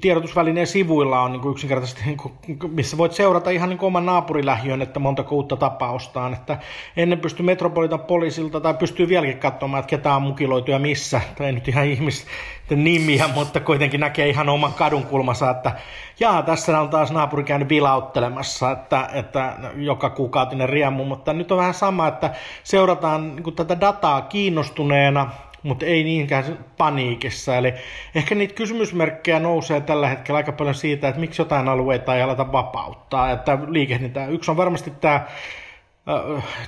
tiedotusvälineen 0.00 0.66
sivuilla 0.66 1.20
on 1.20 1.32
niin 1.32 1.50
yksinkertaisesti, 1.50 2.02
niin 2.06 2.16
kuin, 2.16 2.34
missä 2.68 2.98
voit 2.98 3.12
seurata 3.12 3.50
ihan 3.50 3.68
niin 3.68 3.80
oman 3.80 4.06
naapurilähiön, 4.06 4.82
että 4.82 5.00
monta 5.00 5.24
uutta 5.30 5.56
tapaustaan. 5.56 6.32
Että 6.32 6.58
ennen 6.96 7.18
pystyy 7.18 7.46
Metropolitan 7.46 8.00
poliisilta 8.00 8.60
tai 8.60 8.74
pystyy 8.74 9.08
vieläkin 9.08 9.38
katsomaan, 9.38 9.80
että 9.80 9.90
ketä 9.90 10.14
on 10.14 10.22
mukiloitu 10.22 10.70
ja 10.70 10.78
missä. 10.78 11.20
Tai 11.38 11.52
nyt 11.52 11.68
ihan 11.68 11.86
ihmisten 11.86 12.84
nimiä, 12.84 13.28
mutta 13.34 13.60
kuitenkin 13.60 14.00
näkee 14.00 14.28
ihan 14.28 14.48
oman 14.48 14.72
kadun 14.72 15.02
kulmassa, 15.02 15.50
että 15.50 15.72
jaa, 16.20 16.42
tässä 16.42 16.80
on 16.80 16.88
taas 16.88 17.12
naapuri 17.12 17.44
käynyt 17.44 17.68
vilauttelemassa, 17.68 18.70
että, 18.70 19.08
että 19.12 19.56
joka 19.76 20.10
kuukautinen 20.10 20.68
riemu. 20.68 21.04
Mutta 21.04 21.32
nyt 21.32 21.52
on 21.52 21.58
vähän 21.58 21.74
sama, 21.74 22.08
että 22.08 22.30
seurataan 22.62 23.36
niin 23.36 23.54
tätä 23.54 23.80
dataa 23.80 24.22
kiinnostuneena 24.22 25.30
mutta 25.64 25.86
ei 25.86 26.04
niinkään 26.04 26.58
paniikissa. 26.76 27.56
Eli 27.56 27.74
ehkä 28.14 28.34
niitä 28.34 28.54
kysymysmerkkejä 28.54 29.40
nousee 29.40 29.80
tällä 29.80 30.08
hetkellä 30.08 30.36
aika 30.36 30.52
paljon 30.52 30.74
siitä, 30.74 31.08
että 31.08 31.20
miksi 31.20 31.42
jotain 31.42 31.68
alueita 31.68 32.16
ei 32.16 32.22
aleta 32.22 32.52
vapauttaa, 32.52 33.30
että 33.30 33.58
liikehdintää. 33.68 34.26
Yksi 34.26 34.50
on 34.50 34.56
varmasti 34.56 34.92
tämä 35.00 35.20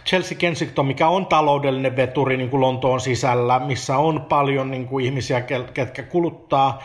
Chelsea 0.06 0.38
Kensington, 0.38 0.86
mikä 0.86 1.08
on 1.08 1.26
taloudellinen 1.26 1.96
veturi 1.96 2.36
niin 2.36 2.50
kuin 2.50 2.60
Lontoon 2.60 3.00
sisällä, 3.00 3.58
missä 3.58 3.96
on 3.96 4.20
paljon 4.20 4.70
niin 4.70 4.86
kuin 4.86 5.04
ihmisiä, 5.04 5.40
ketkä 5.74 6.02
kuluttaa, 6.02 6.82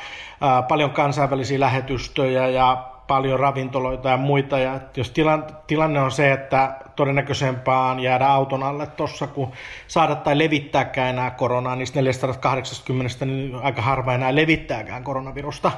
paljon 0.67 0.91
kansainvälisiä 0.91 1.59
lähetystöjä 1.59 2.47
ja 2.47 2.90
paljon 3.11 3.39
ravintoloita 3.39 4.09
ja 4.09 4.17
muita. 4.17 4.59
Ja 4.59 4.79
jos 4.95 5.11
tilanne, 5.67 5.99
on 6.01 6.11
se, 6.11 6.31
että 6.31 6.75
todennäköisempää 6.95 7.79
on 7.79 7.99
jäädä 7.99 8.27
auton 8.27 8.63
alle 8.63 8.87
tuossa, 8.87 9.27
kun 9.27 9.51
saada 9.87 10.15
tai 10.15 10.37
levittääkään 10.37 11.09
enää 11.09 11.31
koronaa, 11.31 11.75
niin 11.75 11.87
480, 11.95 13.25
niin 13.25 13.55
aika 13.55 13.81
harva 13.81 14.13
enää 14.13 14.35
levittääkään 14.35 15.03
koronavirusta. 15.03 15.71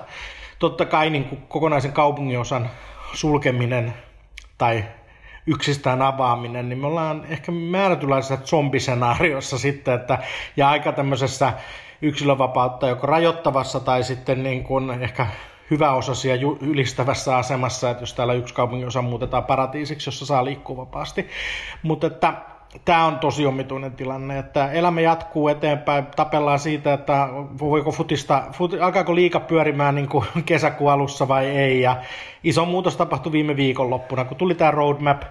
Totta 0.60 0.86
kai 0.86 1.10
niin 1.10 1.24
kuin 1.24 1.42
kokonaisen 1.48 1.94
kaupunginosan 1.94 2.70
sulkeminen 3.14 3.94
tai 4.58 4.86
yksistään 5.48 6.02
avaaminen, 6.02 6.70
niin 6.70 6.80
me 6.80 6.88
ollaan 6.88 7.26
ehkä 7.30 7.52
määrätynlaisessa 7.52 8.38
zombisenaariossa 8.38 9.58
sitten, 9.58 9.94
että, 9.94 10.18
ja 10.58 10.70
aika 10.70 10.92
tämmöisessä 10.92 11.54
yksilövapautta 12.02 12.88
joko 12.88 13.08
rajoittavassa 13.08 13.80
tai 13.80 14.04
sitten 14.04 14.44
niin 14.44 14.64
kuin 14.64 14.90
ehkä 14.90 15.28
hyväosaisia 15.72 16.36
ylistävässä 16.62 17.38
asemassa, 17.38 17.90
että 17.90 18.04
jos 18.04 18.14
täällä 18.14 18.34
yksi 18.34 18.54
kaupungin 18.54 18.88
osa 18.88 19.02
muutetaan 19.02 19.44
paratiisiksi, 19.44 20.08
jossa 20.08 20.26
saa 20.26 20.46
liikkua 20.46 20.78
vapaasti. 20.78 21.28
Mutta 21.84 22.08
että 22.08 22.34
tämä 22.86 23.06
on 23.06 23.20
tosi 23.20 23.46
omituinen 23.46 23.92
tilanne, 23.92 24.40
että 24.40 24.72
elämä 24.72 25.02
jatkuu 25.02 25.48
eteenpäin, 25.48 26.06
tapellaan 26.16 26.60
siitä, 26.60 26.94
että 26.94 27.30
voiko 27.60 27.92
futista, 27.92 28.44
fut, 28.52 28.74
alkaako 28.82 29.16
liika 29.16 29.40
pyörimään 29.40 29.96
niin 29.96 30.10
kuin 30.10 30.26
kesäkuun 30.46 30.92
alussa 30.92 31.28
vai 31.28 31.46
ei, 31.46 31.82
ja 31.82 31.98
iso 32.44 32.66
muutos 32.66 32.98
tapahtui 32.98 33.32
viime 33.32 33.56
viikonloppuna, 33.56 34.26
kun 34.26 34.38
tuli 34.38 34.56
tämä 34.56 34.72
roadmap, 34.72 35.22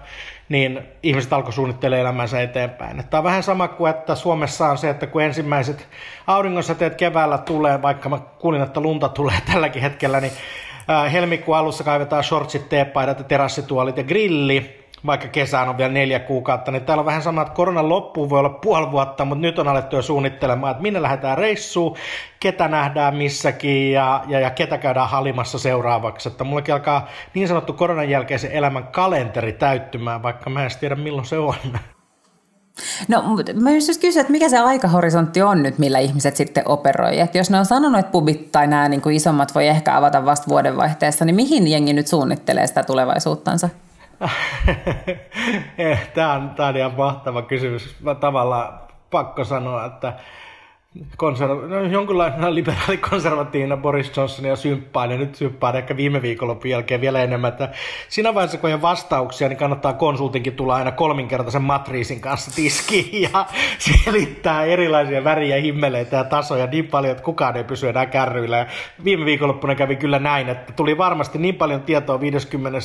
niin 0.49 0.81
ihmiset 1.03 1.33
alkoi 1.33 1.53
suunnittelemaan 1.53 2.01
elämänsä 2.01 2.41
eteenpäin. 2.41 3.03
Tämä 3.09 3.19
on 3.19 3.23
vähän 3.23 3.43
sama 3.43 3.67
kuin, 3.67 3.89
että 3.89 4.15
Suomessa 4.15 4.69
on 4.69 4.77
se, 4.77 4.89
että 4.89 5.07
kun 5.07 5.21
ensimmäiset 5.21 5.87
auringonsäteet 6.27 6.95
keväällä 6.95 7.37
tulee, 7.37 7.81
vaikka 7.81 8.09
mä 8.09 8.17
kuulin, 8.39 8.61
että 8.61 8.81
lunta 8.81 9.09
tulee 9.09 9.37
tälläkin 9.51 9.81
hetkellä, 9.81 10.19
niin 10.19 10.33
helmikuun 11.11 11.57
alussa 11.57 11.83
kaivetaan 11.83 12.23
shortsit, 12.23 12.69
teepaidat 12.69 13.17
ja 13.19 13.23
terassituolit 13.23 13.97
ja 13.97 14.03
grilli, 14.03 14.82
vaikka 15.05 15.27
kesään 15.27 15.69
on 15.69 15.77
vielä 15.77 15.93
neljä 15.93 16.19
kuukautta, 16.19 16.71
niin 16.71 16.85
täällä 16.85 17.01
on 17.01 17.05
vähän 17.05 17.21
sama, 17.21 17.41
että 17.41 17.53
koronan 17.53 17.89
loppuun 17.89 18.29
voi 18.29 18.39
olla 18.39 18.49
puoli 18.49 18.91
vuotta, 18.91 19.25
mutta 19.25 19.41
nyt 19.41 19.59
on 19.59 19.67
alettu 19.67 19.95
jo 19.95 20.01
suunnittelemaan, 20.01 20.71
että 20.71 20.83
minne 20.83 21.01
lähdetään 21.01 21.37
reissuun, 21.37 21.97
ketä 22.39 22.67
nähdään 22.67 23.15
missäkin 23.15 23.91
ja, 23.91 24.23
ja, 24.27 24.39
ja 24.39 24.49
ketä 24.49 24.77
käydään 24.77 25.09
halimassa 25.09 25.59
seuraavaksi. 25.59 26.29
Että 26.29 26.43
mullakin 26.43 26.73
alkaa 26.73 27.07
niin 27.33 27.47
sanottu 27.47 27.73
koronan 27.73 28.09
jälkeisen 28.09 28.51
elämän 28.51 28.87
kalenteri 28.87 29.53
täyttymään, 29.53 30.23
vaikka 30.23 30.49
mä 30.49 30.63
en 30.63 30.71
tiedä 30.79 30.95
milloin 30.95 31.25
se 31.25 31.37
on. 31.37 31.55
No, 33.07 33.23
mä 33.61 33.71
just 33.71 34.01
kysyä, 34.01 34.21
että 34.21 34.31
mikä 34.31 34.49
se 34.49 34.59
aikahorisontti 34.59 35.41
on 35.41 35.63
nyt, 35.63 35.79
millä 35.79 35.99
ihmiset 35.99 36.35
sitten 36.35 36.63
operoi. 36.67 37.19
Että 37.19 37.37
jos 37.37 37.49
ne 37.49 37.59
on 37.59 37.65
sanonut, 37.65 37.99
että 37.99 38.11
pubit 38.11 38.51
tai 38.51 38.67
nämä 38.67 38.89
niin 38.89 39.01
kuin 39.01 39.15
isommat 39.15 39.55
voi 39.55 39.67
ehkä 39.67 39.97
avata 39.97 40.25
vasta 40.25 40.47
vuodenvaihteessa, 40.47 41.25
niin 41.25 41.35
mihin 41.35 41.67
jengi 41.67 41.93
nyt 41.93 42.07
suunnittelee 42.07 42.67
sitä 42.67 42.83
tulevaisuuttansa? 42.83 43.69
Eh, 45.77 46.11
tämä 46.13 46.33
on, 46.33 46.49
tämä 46.49 46.69
on 46.69 46.77
ihan 46.77 46.93
mahtava 46.97 47.41
kysymys. 47.41 47.95
Mä 47.99 48.15
tavallaan 48.15 48.79
pakko 49.09 49.43
sanoa, 49.43 49.85
että 49.85 50.13
konserva- 51.17 51.67
no, 51.67 51.79
jonkinlainen 51.79 52.55
liberaalikonservatiivina 52.55 53.77
Boris 53.77 54.17
Johnsonia 54.17 54.55
symppaan 54.55 55.11
ja 55.11 55.17
nyt 55.17 55.35
symppaan 55.35 55.75
ehkä 55.75 55.97
viime 55.97 56.21
viikonlopun 56.21 56.69
jälkeen 56.69 57.01
vielä 57.01 57.23
enemmän. 57.23 57.49
Että 57.49 57.69
siinä 58.09 58.33
vaiheessa, 58.33 58.57
kun 58.57 58.73
on 58.73 58.81
vastauksia, 58.81 59.49
niin 59.49 59.57
kannattaa 59.57 59.93
konsultinkin 59.93 60.53
tulla 60.53 60.75
aina 60.75 60.91
kolminkertaisen 60.91 61.61
matriisin 61.61 62.21
kanssa 62.21 62.51
tiskiin 62.55 63.21
ja 63.33 63.45
selittää 63.79 64.63
erilaisia 64.63 65.23
väriä, 65.23 65.57
himmeleitä 65.57 66.17
ja 66.17 66.23
tasoja 66.23 66.67
niin 66.67 66.87
paljon, 66.87 67.11
että 67.11 67.23
kukaan 67.23 67.57
ei 67.57 67.63
pysy 67.63 67.89
enää 67.89 68.05
kärryillä. 68.05 68.57
Ja 68.57 68.65
viime 69.03 69.25
viikonloppuna 69.25 69.75
kävi 69.75 69.95
kyllä 69.95 70.19
näin, 70.19 70.49
että 70.49 70.73
tuli 70.73 70.97
varmasti 70.97 71.37
niin 71.37 71.55
paljon 71.55 71.81
tietoa 71.81 72.19
50 72.19 72.79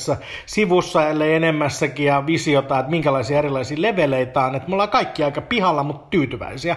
sivussa, 0.47 1.09
ellei 1.09 1.35
enemmässäkin 1.35 2.07
ja 2.07 2.27
visiota, 2.27 2.79
että 2.79 2.91
minkälaisia 2.91 3.39
erilaisia 3.39 3.83
leveleitä 3.83 4.45
on. 4.45 4.55
Että 4.55 4.69
me 4.69 4.75
ollaan 4.75 4.89
kaikki 4.89 5.25
aika 5.25 5.41
pihalla, 5.41 5.83
mutta 5.83 6.07
tyytyväisiä. 6.11 6.77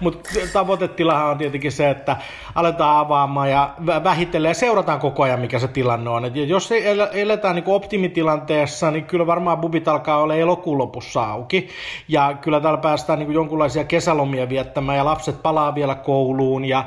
Mutta 0.00 0.30
tavoitetilahan 0.68 1.30
on 1.30 1.38
tietenkin 1.38 1.72
se, 1.72 1.90
että 1.90 2.16
aletaan 2.54 2.98
avaamaan 2.98 3.50
ja 3.50 3.74
vähitellen 4.04 4.50
ja 4.50 4.54
seurataan 4.54 5.00
koko 5.00 5.22
ajan, 5.22 5.40
mikä 5.40 5.58
se 5.58 5.68
tilanne 5.68 6.10
on. 6.10 6.24
Et 6.24 6.36
jos 6.36 6.70
eletään 7.12 7.54
niin 7.54 7.64
optimitilanteessa, 7.66 8.90
niin 8.90 9.04
kyllä 9.04 9.26
varmaan 9.26 9.58
bubit 9.58 9.88
alkaa 9.88 10.16
olla 10.16 10.34
elokuun 10.34 10.78
lopussa 10.78 11.24
auki. 11.24 11.68
Ja 12.08 12.34
kyllä 12.40 12.60
täällä 12.60 12.80
päästään 12.80 13.18
niin 13.18 13.32
jonkunlaisia 13.32 13.84
kesälomia 13.84 14.48
viettämään 14.48 14.98
ja 14.98 15.04
lapset 15.04 15.42
palaa 15.42 15.74
vielä 15.74 15.94
kouluun 15.94 16.64
ja 16.64 16.84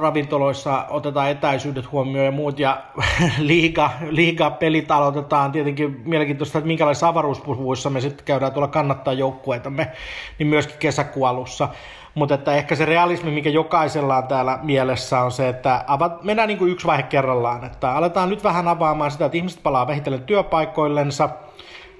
ravintoloissa 0.00 0.86
otetaan 0.90 1.30
etäisyydet 1.30 1.92
huomioon 1.92 2.26
ja 2.26 2.32
muut, 2.32 2.58
ja 2.58 2.82
liiga, 3.38 3.90
liiga 4.10 4.50
pelit 4.50 4.90
aloitetaan 4.90 5.52
tietenkin 5.52 6.02
mielenkiintoista, 6.04 6.58
että 6.58 6.66
minkälaisissa 6.66 7.08
avaruuspuvuissa 7.08 7.90
me 7.90 8.00
sitten 8.00 8.24
käydään 8.24 8.52
tuolla 8.52 8.68
kannattaa 8.68 9.12
joukkueitamme, 9.12 9.92
niin 10.38 10.46
myöskin 10.46 10.76
kesäkuun 10.78 11.28
alussa. 11.28 11.68
Mutta 12.14 12.34
että 12.34 12.54
ehkä 12.54 12.74
se 12.74 12.84
realismi, 12.84 13.30
mikä 13.30 13.50
jokaisella 13.50 14.16
on 14.16 14.28
täällä 14.28 14.58
mielessä, 14.62 15.20
on 15.20 15.32
se, 15.32 15.48
että 15.48 15.84
avat, 15.86 16.24
mennään 16.24 16.48
niin 16.48 16.58
kuin 16.58 16.70
yksi 16.70 16.86
vaihe 16.86 17.02
kerrallaan. 17.02 17.64
Että 17.64 17.92
aletaan 17.92 18.28
nyt 18.28 18.44
vähän 18.44 18.68
avaamaan 18.68 19.10
sitä, 19.10 19.24
että 19.24 19.36
ihmiset 19.38 19.62
palaa 19.62 19.86
vähitellen 19.86 20.22
työpaikoillensa. 20.22 21.28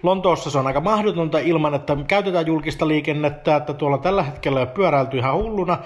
Lontoossa 0.03 0.51
se 0.51 0.59
on 0.59 0.67
aika 0.67 0.81
mahdotonta 0.81 1.39
ilman, 1.39 1.75
että 1.75 1.97
käytetään 2.09 2.47
julkista 2.47 2.89
liikennettä, 2.89 3.57
että 3.57 3.75
tuolla 3.75 3.99
tällä 3.99 4.23
hetkellä 4.23 4.67
pyöräilty 4.67 5.17
ihan 5.17 5.35
hulluna. 5.35 5.79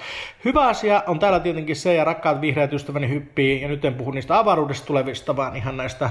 Hyvä 0.45 0.67
asia 0.67 1.03
on 1.07 1.19
täällä 1.19 1.41
tietenkin 1.41 1.77
se, 1.77 1.95
ja 1.95 2.05
rakkaat 2.05 2.41
vihreät 2.41 2.73
ystäväni 2.73 3.09
hyppii, 3.09 3.63
ja 3.63 3.69
nyt 3.69 3.85
en 3.85 3.95
puhu 3.95 4.11
niistä 4.11 4.39
avaruudesta 4.39 4.87
tulevista, 4.87 5.37
vaan 5.37 5.57
ihan 5.57 5.77
näistä 5.77 6.11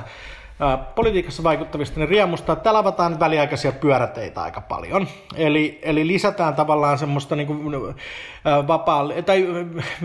politiikassa 0.96 1.44
vaikuttavista, 1.44 2.00
niin 2.00 2.10
riemusta, 2.10 2.54
että 2.54 2.64
täällä 2.64 2.80
avataan 2.80 3.20
väliaikaisia 3.20 3.72
pyöräteitä 3.72 4.42
aika 4.42 4.62
paljon. 4.62 5.08
Eli, 5.36 5.80
eli 5.82 6.08
lisätään 6.08 6.56
tavallaan 6.56 6.98
semmoista 6.98 7.36
niin 7.36 7.48
kuin, 7.48 7.96
vapaa, 8.68 9.10
tai 9.26 9.48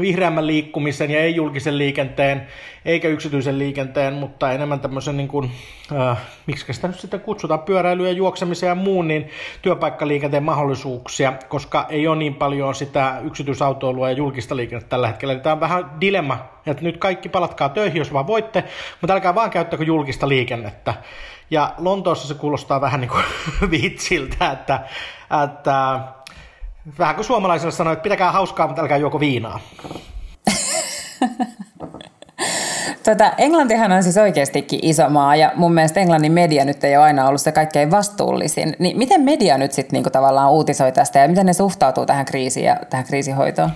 vihreämmän 0.00 0.46
liikkumisen 0.46 1.10
ja 1.10 1.20
ei-julkisen 1.20 1.78
liikenteen, 1.78 2.46
eikä 2.84 3.08
yksityisen 3.08 3.58
liikenteen, 3.58 4.14
mutta 4.14 4.52
enemmän 4.52 4.80
tämmöisen, 4.80 5.16
niin 5.16 5.28
kuin, 5.28 5.50
äh, 5.92 6.18
miksi 6.46 6.72
sitä 6.72 6.88
nyt 6.88 7.00
sitten 7.00 7.20
kutsutaan, 7.20 7.60
pyöräilyä, 7.60 8.10
juoksemisen 8.10 8.66
ja 8.66 8.74
muun, 8.74 9.08
niin 9.08 9.28
työpaikkaliikenteen 9.62 10.42
mahdollisuuksia, 10.42 11.32
koska 11.48 11.86
ei 11.88 12.08
ole 12.08 12.16
niin 12.16 12.34
paljon 12.34 12.74
sitä 12.74 13.20
yksityisautoilua 13.24 14.10
ja 14.10 14.16
julkista 14.16 14.56
liikennettä 14.56 14.90
tällä 14.90 15.06
hetkellä. 15.06 15.32
Eli 15.32 15.40
tämä 15.40 15.52
on 15.52 15.60
vähän 15.60 15.90
dilemma, 16.00 16.55
että 16.66 16.82
nyt 16.82 16.96
kaikki 16.96 17.28
palatkaa 17.28 17.68
töihin, 17.68 17.98
jos 17.98 18.12
vaan 18.12 18.26
voitte, 18.26 18.64
mutta 19.00 19.14
älkää 19.14 19.34
vaan 19.34 19.50
käyttäkö 19.50 19.84
julkista 19.84 20.28
liikennettä. 20.28 20.94
Ja 21.50 21.74
Lontoossa 21.78 22.28
se 22.28 22.34
kuulostaa 22.34 22.80
vähän 22.80 23.00
niin 23.00 23.10
kuin 23.10 23.24
vitsiltä, 23.70 24.50
että, 24.50 24.80
että 25.44 26.00
Vähän 26.98 27.14
kuin 27.14 27.24
suomalaisille 27.24 27.72
sanoi, 27.72 27.92
että 27.92 28.02
pitäkää 28.02 28.32
hauskaa, 28.32 28.66
mutta 28.66 28.82
älkää 28.82 28.96
juoko 28.96 29.20
viinaa. 29.20 29.60
Tota, 33.04 33.32
Englantihan 33.38 33.92
on 33.92 34.02
siis 34.02 34.16
oikeastikin 34.16 34.80
iso 34.82 35.10
maa 35.10 35.36
ja 35.36 35.52
mun 35.54 35.74
mielestä 35.74 36.00
Englannin 36.00 36.32
media 36.32 36.64
nyt 36.64 36.84
ei 36.84 36.96
ole 36.96 37.04
aina 37.04 37.28
ollut 37.28 37.40
se 37.40 37.52
kaikkein 37.52 37.90
vastuullisin. 37.90 38.76
Niin 38.78 38.98
miten 38.98 39.20
media 39.20 39.58
nyt 39.58 39.72
sitten 39.72 39.92
niinku 39.92 40.10
tavallaan 40.10 40.50
uutisoi 40.50 40.92
tästä 40.92 41.18
ja 41.18 41.28
miten 41.28 41.46
ne 41.46 41.52
suhtautuu 41.52 42.06
tähän 42.06 42.24
kriisiin 42.24 42.66
ja 42.66 42.76
tähän 42.90 43.06
kriisihoitoon? 43.06 43.70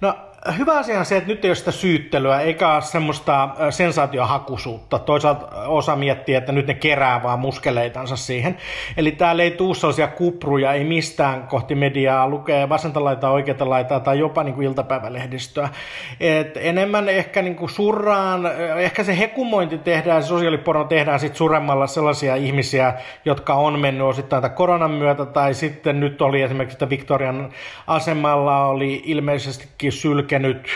No 0.00 0.14
hyvä 0.58 0.78
asia 0.78 0.98
on 0.98 1.04
se, 1.04 1.16
että 1.16 1.28
nyt 1.28 1.44
ei 1.44 1.48
ole 1.48 1.54
sitä 1.54 1.70
syyttelyä, 1.70 2.40
eikä 2.40 2.74
ole 2.74 2.82
semmoista 2.82 3.48
sensaatiohakuisuutta. 3.70 4.98
Toisaalta 4.98 5.46
osa 5.66 5.96
miettii, 5.96 6.34
että 6.34 6.52
nyt 6.52 6.66
ne 6.66 6.74
kerää 6.74 7.22
vaan 7.22 7.38
muskeleitansa 7.38 8.16
siihen. 8.16 8.56
Eli 8.96 9.12
täällä 9.12 9.42
ei 9.42 9.50
tuu 9.50 9.74
sellaisia 9.74 10.08
kupruja, 10.08 10.72
ei 10.72 10.84
mistään 10.84 11.46
kohti 11.46 11.74
mediaa, 11.74 12.28
lukee 12.28 12.68
vasenta 12.68 13.04
laitaa, 13.04 13.30
oikeata 13.30 13.70
laitaa 13.70 14.00
tai 14.00 14.18
jopa 14.18 14.44
niin 14.44 14.54
kuin 14.54 14.66
iltapäivälehdistöä. 14.66 15.68
Et 16.20 16.56
enemmän 16.56 17.08
ehkä 17.08 17.42
niin 17.42 17.56
kuin 17.56 17.70
surraan, 17.70 18.46
ehkä 18.78 19.04
se 19.04 19.18
hekumointi 19.18 19.78
tehdään, 19.78 20.22
se 20.22 20.28
sosiaaliporno 20.28 20.84
tehdään 20.84 21.20
sitten 21.20 21.36
suremmalla 21.38 21.86
sellaisia 21.86 22.36
ihmisiä, 22.36 22.94
jotka 23.24 23.54
on 23.54 23.78
mennyt 23.78 24.06
osittain 24.06 24.42
tämän 24.42 24.56
koronan 24.56 24.90
myötä, 24.90 25.26
tai 25.26 25.54
sitten 25.54 26.00
nyt 26.00 26.22
oli 26.22 26.42
esimerkiksi, 26.42 26.74
että 26.74 26.90
Victorian 26.90 27.50
asemalla 27.86 28.66
oli 28.66 29.02
ilmeisestikin 29.04 29.92
sylke 29.92 30.35
iskenyt 30.36 30.68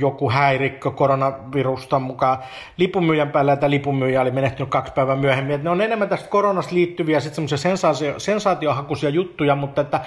joku 0.00 0.30
häirikkö 0.30 0.90
koronavirusta 0.90 1.98
mukaan 1.98 2.38
lipunmyyjän 2.76 3.30
päälle, 3.30 3.52
että 3.52 3.70
lipunmyyjä 3.70 4.20
oli 4.20 4.30
menehtynyt 4.30 4.70
kaksi 4.70 4.92
päivää 4.92 5.16
myöhemmin. 5.16 5.54
Et 5.54 5.62
ne 5.62 5.70
on 5.70 5.80
enemmän 5.80 6.08
tästä 6.08 6.28
koronasta 6.28 6.74
liittyviä 6.74 7.20
sitten 7.20 7.58
sensaatio, 7.58 8.18
sensaatiohakuisia 8.18 9.10
juttuja, 9.10 9.56
mutta 9.56 9.80
että 9.80 10.00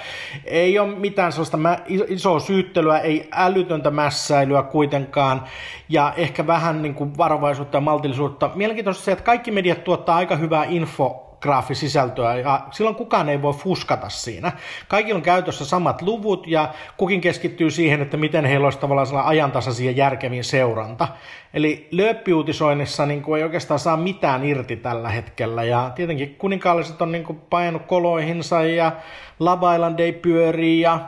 ei 0.45 0.79
ole 0.79 0.95
mitään 0.95 1.31
sellaista 1.31 1.57
isoa 1.85 2.39
syyttelyä, 2.39 2.99
ei 2.99 3.29
älytöntä 3.31 3.91
mässäilyä 3.91 4.63
kuitenkaan 4.63 5.43
ja 5.89 6.13
ehkä 6.17 6.47
vähän 6.47 6.81
niin 6.81 6.95
kuin 6.95 7.17
varovaisuutta 7.17 7.77
ja 7.77 7.81
maltillisuutta. 7.81 8.49
Mielenkiintoista 8.55 9.03
se, 9.03 9.11
että 9.11 9.23
kaikki 9.23 9.51
mediat 9.51 9.83
tuottaa 9.83 10.15
aika 10.15 10.35
hyvää 10.35 10.65
info 10.69 11.24
graafisisältöä 11.45 12.35
ja 12.35 12.61
silloin 12.71 12.95
kukaan 12.95 13.29
ei 13.29 13.41
voi 13.41 13.53
fuskata 13.53 14.09
siinä. 14.09 14.51
Kaikilla 14.87 15.17
on 15.17 15.21
käytössä 15.21 15.65
samat 15.65 16.01
luvut 16.01 16.47
ja 16.47 16.73
kukin 16.97 17.21
keskittyy 17.21 17.71
siihen, 17.71 18.01
että 18.01 18.17
miten 18.17 18.45
heillä 18.45 18.65
olisi 18.65 18.79
tavallaan 18.79 19.25
ajantasaisia 19.25 19.91
järkeviin 19.91 20.43
seuranta. 20.43 21.07
Eli 21.53 21.87
lööppiuutisoinnissa 21.91 23.05
niin 23.05 23.21
kuin 23.21 23.37
ei 23.37 23.43
oikeastaan 23.43 23.79
saa 23.79 23.97
mitään 23.97 24.45
irti 24.45 24.75
tällä 24.75 25.09
hetkellä 25.09 25.63
ja 25.63 25.91
tietenkin 25.95 26.35
kuninkaalliset 26.35 27.01
on 27.01 27.11
niin 27.11 27.23
kuin 27.23 27.41
painut 27.49 27.81
koloihinsa 27.87 28.63
ja 28.63 28.91
Love 29.39 29.75
Island 29.75 29.99
ei 29.99 30.13
pyörii 30.13 30.81
ja 30.81 30.99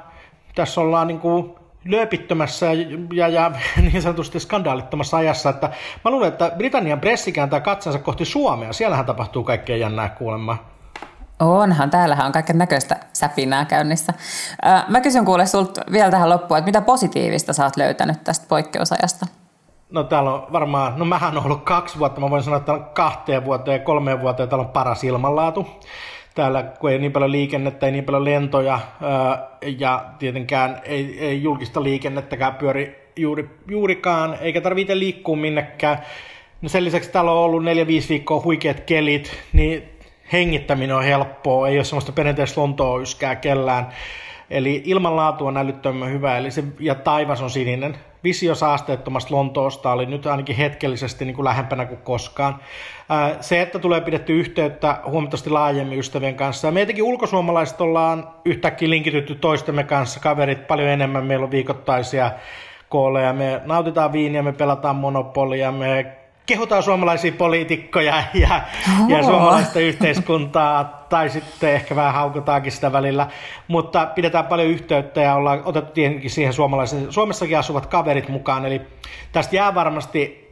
tässä 0.56 0.82
ollaan 0.82 1.08
niin 1.08 1.20
kuin 1.20 1.56
lööpittömässä 1.88 2.66
ja, 3.14 3.28
ja 3.28 3.52
niin 3.92 4.02
sanotusti 4.02 4.40
skandaalittomassa 4.40 5.18
ajassa, 5.18 5.50
että 5.50 5.72
mä 6.06 6.12
luulen, 6.12 6.28
että 6.28 6.52
Britannian 6.58 7.00
pressi 7.00 7.32
kääntää 7.32 7.60
katsansa 7.60 8.00
kohti 8.00 8.26
Suomea. 8.26 8.74
Siellähän 8.74 9.06
tapahtuu 9.06 9.44
kaikkea 9.44 9.78
jännää 9.78 10.10
kuulemma. 10.10 10.58
Onhan, 11.40 11.90
täällähän 11.90 12.26
on 12.26 12.32
kaiken 12.32 12.58
näköistä 12.58 12.96
säpinää 13.14 13.66
käynnissä. 13.66 14.14
Mä 14.88 15.02
kysyn 15.02 15.26
kuule 15.26 15.46
sulta 15.46 15.82
vielä 15.92 16.12
tähän 16.12 16.30
loppuun, 16.30 16.58
että 16.58 16.66
mitä 16.66 16.82
positiivista 16.82 17.54
sä 17.54 17.64
oot 17.64 17.78
löytänyt 17.78 18.24
tästä 18.24 18.46
poikkeusajasta? 18.50 19.26
No 19.92 20.04
täällä 20.04 20.34
on 20.34 20.48
varmaan, 20.52 21.00
no 21.00 21.06
mähän 21.06 21.38
on 21.38 21.46
ollut 21.46 21.64
kaksi 21.64 22.00
vuotta, 22.00 22.22
mä 22.22 22.30
voin 22.30 22.44
sanoa, 22.44 22.60
että 22.60 22.80
kahteen 22.94 23.46
vuoteen 23.46 23.80
ja 23.80 23.86
kolmeen 23.86 24.22
vuoteen 24.22 24.50
täällä 24.50 24.66
on 24.66 24.72
paras 24.72 25.04
ilmanlaatu 25.04 25.68
täällä, 26.38 26.64
kun 26.64 26.92
ei 26.92 27.00
niin 27.00 27.12
paljon 27.12 27.32
liikennettä, 27.32 27.86
ei 27.86 27.92
niin 27.92 28.04
paljon 28.04 28.26
lentoja 28.26 28.80
ja 29.78 30.06
tietenkään 30.20 30.82
ei, 30.86 31.18
ei 31.20 31.44
julkista 31.44 31.84
liikennettäkään 31.84 32.56
pyöri 32.56 33.12
juuri, 33.16 33.50
juurikaan, 33.68 34.38
eikä 34.42 34.62
tarvitse 34.62 35.00
liikkua 35.00 35.36
minnekään. 35.36 35.98
No 36.62 36.70
sen 36.70 36.84
lisäksi 36.84 37.12
täällä 37.12 37.32
on 37.32 37.38
ollut 37.38 37.64
4-5 37.64 37.66
viikkoa 38.10 38.42
huikeat 38.44 38.80
kelit, 38.80 39.40
niin 39.54 39.84
hengittäminen 40.34 40.96
on 40.96 41.04
helppoa, 41.04 41.68
ei 41.68 41.78
ole 41.78 41.84
semmoista 41.84 42.12
perinteistä 42.12 42.62
lontoa 42.62 43.02
yskää 43.02 43.36
kellään. 43.36 43.88
Eli 44.50 44.82
ilmanlaatu 44.86 45.48
on 45.48 45.58
älyttömän 45.58 46.12
hyvä, 46.12 46.38
eli 46.38 46.52
se, 46.52 46.64
ja 46.80 46.96
taivas 46.96 47.42
on 47.42 47.50
sininen. 47.50 47.98
Visio 48.24 48.56
saasteettomasta 48.56 49.36
Lontoosta 49.36 49.92
oli 49.92 50.06
nyt 50.06 50.26
ainakin 50.26 50.56
hetkellisesti 50.56 51.26
niin 51.26 51.36
kuin 51.36 51.46
lähempänä 51.46 51.86
kuin 51.86 52.02
koskaan. 52.02 52.56
Se, 53.42 53.62
että 53.62 53.80
tulee 53.80 54.02
pidetty 54.02 54.40
yhteyttä 54.40 55.00
huomattavasti 55.06 55.50
laajemmin 55.50 56.00
ystävien 56.00 56.36
kanssa. 56.36 56.68
Ja 56.68 56.72
meitäkin 56.72 57.04
ulkosuomalaiset 57.04 57.82
ollaan 57.82 58.28
yhtäkkiä 58.46 58.90
linkitytty 58.90 59.36
toistemme 59.36 59.84
kanssa, 59.84 60.20
kaverit 60.20 60.68
paljon 60.68 60.90
enemmän. 60.90 61.26
Meillä 61.26 61.44
on 61.44 61.52
viikoittaisia 61.52 62.32
kooleja, 62.90 63.34
me 63.34 63.62
nautitaan 63.66 64.12
viiniä, 64.14 64.44
me 64.44 64.54
pelataan 64.54 64.96
monopolia, 64.96 65.72
me 65.72 66.17
kehutaan 66.48 66.84
suomalaisia 66.84 67.32
poliitikkoja 67.32 68.24
ja, 68.34 68.62
oh. 69.02 69.10
ja 69.10 69.24
suomalaista 69.24 69.80
yhteiskuntaa, 69.80 71.06
tai 71.10 71.30
sitten 71.30 71.74
ehkä 71.74 71.96
vähän 71.96 72.14
haukutaankin 72.14 72.72
sitä 72.72 72.92
välillä, 72.92 73.28
mutta 73.68 74.06
pidetään 74.16 74.46
paljon 74.46 74.68
yhteyttä 74.68 75.22
ja 75.22 75.36
ollaan 75.36 75.62
otettu 75.66 75.94
tietenkin 75.94 76.30
siihen 76.30 76.54
suomalaisen, 76.54 77.14
Suomessakin 77.14 77.58
asuvat 77.58 77.86
kaverit 77.86 78.30
mukaan, 78.30 78.66
eli 78.66 78.82
tästä 79.32 79.56
jää 79.56 79.76
varmasti 79.76 80.47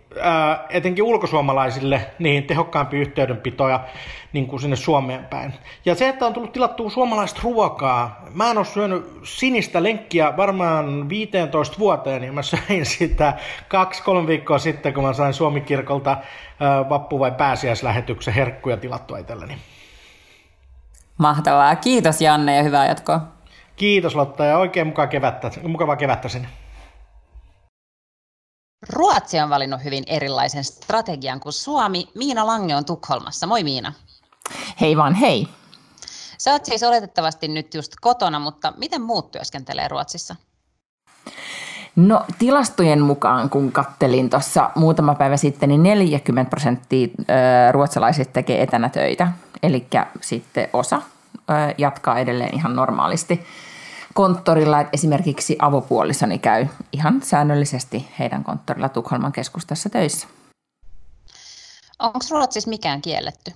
etenkin 0.69 1.03
ulkosuomalaisille 1.03 2.01
niin 2.19 2.43
tehokkaampi 2.43 2.97
yhteydenpitoja 2.97 3.79
niin 4.33 4.47
kuin 4.47 4.59
sinne 4.59 4.75
Suomeen 4.75 5.25
päin. 5.25 5.53
Ja 5.85 5.95
se, 5.95 6.09
että 6.09 6.25
on 6.25 6.33
tullut 6.33 6.51
tilattua 6.51 6.89
suomalaista 6.89 7.41
ruokaa, 7.43 8.25
mä 8.33 8.51
en 8.51 8.57
ole 8.57 8.65
syönyt 8.65 9.19
sinistä 9.23 9.83
lenkkiä 9.83 10.37
varmaan 10.37 11.09
15 11.09 11.79
vuoteen, 11.79 12.21
niin 12.21 12.33
mä 12.33 12.41
söin 12.41 12.85
sitä 12.97 13.33
kaksi-kolme 13.67 14.27
viikkoa 14.27 14.59
sitten, 14.59 14.93
kun 14.93 15.03
mä 15.03 15.13
sain 15.13 15.33
Suomikirkolta 15.33 16.17
vappu- 16.89 17.19
vai 17.19 17.31
pääsiäislähetyksen 17.31 18.33
herkkuja 18.33 18.77
tilattua 18.77 19.17
itselleni. 19.17 19.57
Mahtavaa. 21.17 21.75
Kiitos 21.75 22.21
Janne 22.21 22.55
ja 22.55 22.63
hyvää 22.63 22.87
jatkoa. 22.87 23.21
Kiitos 23.75 24.15
Lotta 24.15 24.45
ja 24.45 24.57
oikein 24.57 24.87
mukavaa 24.87 25.07
kevättä, 25.07 25.51
mukavaa 25.67 25.95
kevättä 25.95 26.29
sinne. 26.29 26.47
Ruotsi 28.89 29.39
on 29.39 29.49
valinnut 29.49 29.83
hyvin 29.83 30.03
erilaisen 30.07 30.63
strategian 30.63 31.39
kuin 31.39 31.53
Suomi. 31.53 32.07
Miina 32.15 32.45
Lange 32.45 32.75
on 32.75 32.85
Tukholmassa. 32.85 33.47
Moi 33.47 33.63
Miina. 33.63 33.93
Hei 34.81 34.97
vaan 34.97 35.13
hei. 35.13 35.47
Sä 36.37 36.51
oot 36.51 36.65
siis 36.65 36.83
oletettavasti 36.83 37.47
nyt 37.47 37.73
just 37.73 37.91
kotona, 38.01 38.39
mutta 38.39 38.73
miten 38.77 39.01
muut 39.01 39.31
työskentelee 39.31 39.87
Ruotsissa? 39.87 40.35
No 41.95 42.25
tilastojen 42.39 43.01
mukaan, 43.01 43.49
kun 43.49 43.71
kattelin 43.71 44.29
tuossa 44.29 44.69
muutama 44.75 45.15
päivä 45.15 45.37
sitten, 45.37 45.69
niin 45.69 45.83
40 45.83 46.49
prosenttia 46.49 47.07
ruotsalaiset 47.71 48.33
tekee 48.33 48.61
etänä 48.61 48.89
töitä. 48.89 49.27
Eli 49.63 49.87
sitten 50.21 50.69
osa 50.73 51.01
jatkaa 51.77 52.19
edelleen 52.19 52.55
ihan 52.55 52.75
normaalisti 52.75 53.45
konttorilla, 54.15 54.79
että 54.81 54.89
esimerkiksi 54.93 55.55
avopuolisoni 55.59 56.39
käy 56.39 56.67
ihan 56.91 57.21
säännöllisesti 57.23 58.07
heidän 58.19 58.43
konttorilla 58.43 58.89
Tukholman 58.89 59.31
keskustassa 59.31 59.89
töissä. 59.89 60.27
Onko 61.99 62.19
Ruotsissa 62.31 62.69
mikään 62.69 63.01
kielletty? 63.01 63.51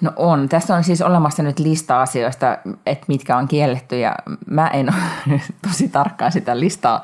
No 0.00 0.12
on. 0.16 0.48
Tässä 0.48 0.76
on 0.76 0.84
siis 0.84 1.02
olemassa 1.02 1.42
nyt 1.42 1.58
lista 1.58 2.02
asioista, 2.02 2.58
että 2.86 3.04
mitkä 3.08 3.36
on 3.36 3.48
kielletty 3.48 3.98
ja 3.98 4.16
mä 4.46 4.68
en 4.68 4.88
ole 4.94 5.40
tosi 5.68 5.88
tarkkaan 5.88 6.32
sitä 6.32 6.60
listaa 6.60 7.02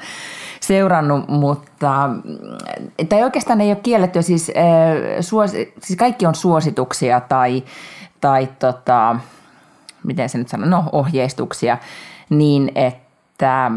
seurannut, 0.61 1.29
mutta 1.29 2.11
tai 3.09 3.23
oikeastaan 3.23 3.61
ei 3.61 3.69
ole 3.69 3.81
kielletty, 3.83 4.23
siis, 4.23 4.51
äh, 4.51 4.65
suosi, 5.21 5.75
siis 5.83 5.99
kaikki 5.99 6.27
on 6.27 6.35
suosituksia 6.35 7.21
tai, 7.21 7.65
tai 8.21 8.49
tota, 8.59 9.17
miten 10.05 10.29
se 10.29 10.39
nyt 10.39 10.49
sanoo, 10.49 10.69
no 10.69 10.85
ohjeistuksia, 10.93 11.79
niin 12.31 12.73
että 12.75 13.71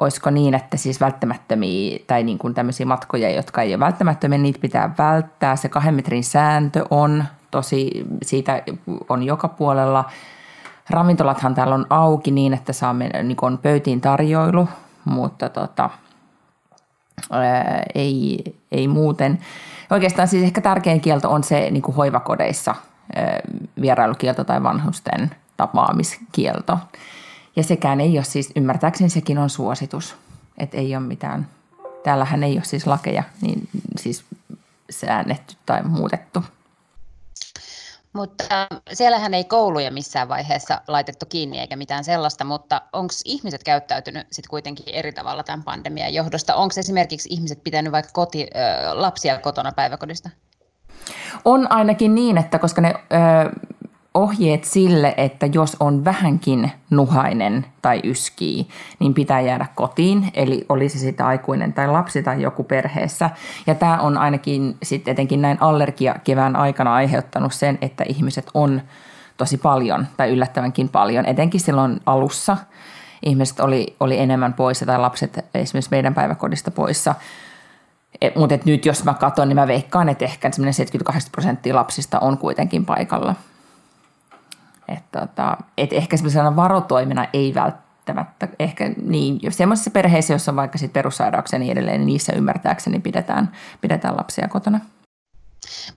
olisiko 0.00 0.30
niin, 0.30 0.54
että 0.54 0.76
siis 0.76 1.00
välttämättömiä 1.00 1.98
tai 2.06 2.22
niin 2.22 2.38
kuin 2.38 2.54
tämmöisiä 2.54 2.86
matkoja, 2.86 3.30
jotka 3.30 3.62
ei 3.62 3.74
ole 3.74 3.80
välttämättömiä, 3.80 4.38
niitä 4.38 4.58
pitää 4.58 4.94
välttää. 4.98 5.56
Se 5.56 5.68
kahden 5.68 5.94
metrin 5.94 6.24
sääntö 6.24 6.84
on 6.90 7.24
tosi, 7.50 8.06
siitä 8.22 8.62
on 9.08 9.22
joka 9.22 9.48
puolella. 9.48 10.04
Ravintolathan 10.90 11.54
täällä 11.54 11.74
on 11.74 11.86
auki 11.90 12.30
niin, 12.30 12.54
että 12.54 12.72
saamme 12.72 13.10
niin 13.22 13.36
on 13.42 13.58
pöytiin 13.58 14.00
tarjoilu, 14.00 14.68
mutta 15.04 15.48
tota, 15.48 15.90
ää, 17.30 17.82
ei, 17.94 18.44
ei 18.72 18.88
muuten. 18.88 19.38
Oikeastaan 19.90 20.28
siis 20.28 20.44
ehkä 20.44 20.60
tärkein 20.60 21.00
kielto 21.00 21.30
on 21.30 21.44
se 21.44 21.70
niin 21.70 21.82
kuin 21.82 21.94
hoivakodeissa 21.94 22.74
ää, 23.16 23.40
vierailukielto 23.80 24.44
tai 24.44 24.62
vanhusten 24.62 25.30
tapaamiskielto. 25.60 26.78
Ja 27.56 27.62
sekään 27.62 28.00
ei 28.00 28.18
ole 28.18 28.24
siis, 28.24 28.52
ymmärtääkseni 28.56 29.10
sekin 29.10 29.38
on 29.38 29.50
suositus, 29.50 30.16
että 30.58 30.76
ei 30.76 30.96
ole 30.96 31.06
mitään, 31.06 31.48
täällähän 32.04 32.42
ei 32.42 32.54
ole 32.54 32.64
siis 32.64 32.86
lakeja, 32.86 33.22
niin 33.40 33.68
siis 33.98 34.24
säännetty 34.90 35.54
tai 35.66 35.82
muutettu. 35.82 36.44
Mutta 38.12 38.44
äh, 38.52 38.66
siellähän 38.92 39.34
ei 39.34 39.44
kouluja 39.44 39.90
missään 39.90 40.28
vaiheessa 40.28 40.80
laitettu 40.88 41.26
kiinni 41.26 41.58
eikä 41.58 41.76
mitään 41.76 42.04
sellaista, 42.04 42.44
mutta 42.44 42.82
onko 42.92 43.14
ihmiset 43.24 43.64
käyttäytynyt 43.64 44.26
sitten 44.32 44.50
kuitenkin 44.50 44.94
eri 44.94 45.12
tavalla 45.12 45.42
tämän 45.42 45.64
pandemian 45.64 46.14
johdosta? 46.14 46.54
Onko 46.54 46.74
esimerkiksi 46.78 47.28
ihmiset 47.32 47.64
pitänyt 47.64 47.92
vaikka 47.92 48.10
koti, 48.12 48.42
äh, 48.42 48.92
lapsia 48.92 49.38
kotona 49.38 49.72
päiväkodista? 49.72 50.30
On 51.44 51.72
ainakin 51.72 52.14
niin, 52.14 52.38
että 52.38 52.58
koska 52.58 52.80
ne 52.80 52.88
äh, 52.88 53.70
ohjeet 54.14 54.64
sille, 54.64 55.14
että 55.16 55.46
jos 55.46 55.76
on 55.80 56.04
vähänkin 56.04 56.72
nuhainen 56.90 57.66
tai 57.82 58.00
yskii, 58.04 58.68
niin 58.98 59.14
pitää 59.14 59.40
jäädä 59.40 59.66
kotiin, 59.74 60.30
eli 60.34 60.66
olisi 60.68 60.98
sitä 60.98 61.26
aikuinen 61.26 61.72
tai 61.72 61.88
lapsi 61.88 62.22
tai 62.22 62.42
joku 62.42 62.64
perheessä. 62.64 63.30
Ja 63.66 63.74
tämä 63.74 63.98
on 63.98 64.18
ainakin 64.18 64.76
sitten 64.82 65.12
etenkin 65.12 65.42
näin 65.42 65.58
allergia 65.60 66.14
kevään 66.24 66.56
aikana 66.56 66.94
aiheuttanut 66.94 67.52
sen, 67.52 67.78
että 67.80 68.04
ihmiset 68.08 68.50
on 68.54 68.82
tosi 69.36 69.56
paljon 69.56 70.06
tai 70.16 70.30
yllättävänkin 70.30 70.88
paljon, 70.88 71.26
etenkin 71.26 71.60
silloin 71.60 72.00
alussa 72.06 72.56
ihmiset 73.22 73.60
oli, 73.60 73.96
oli 74.00 74.18
enemmän 74.18 74.54
poissa 74.54 74.86
tai 74.86 74.98
lapset 74.98 75.44
esimerkiksi 75.54 75.90
meidän 75.90 76.14
päiväkodista 76.14 76.70
poissa. 76.70 77.14
Et, 78.20 78.36
mutta 78.36 78.58
nyt 78.64 78.86
jos 78.86 79.04
mä 79.04 79.14
katson, 79.14 79.48
niin 79.48 79.56
mä 79.56 79.66
veikkaan, 79.66 80.08
että 80.08 80.24
ehkä 80.24 80.50
78 80.50 81.32
prosenttia 81.32 81.74
lapsista 81.74 82.18
on 82.18 82.38
kuitenkin 82.38 82.86
paikalla– 82.86 83.34
et 84.90 85.04
tota, 85.12 85.56
et 85.78 85.92
ehkä 85.92 86.16
semmoisena 86.16 86.56
varotoimena 86.56 87.26
ei 87.32 87.54
välttämättä, 87.54 88.48
ehkä 88.58 88.88
niin, 89.02 89.38
jos 89.42 89.56
semmoisessa 89.56 89.90
perheessä, 89.90 90.34
jossa 90.34 90.52
on 90.52 90.56
vaikka 90.56 90.78
sit 90.78 90.92
perussairauksia 90.92 91.58
niin 91.58 91.72
edelleen, 91.72 92.00
niin 92.00 92.06
niissä 92.06 92.32
ymmärtääkseni 92.32 93.00
pidetään, 93.00 93.52
pidetään 93.80 94.16
lapsia 94.16 94.48
kotona. 94.48 94.80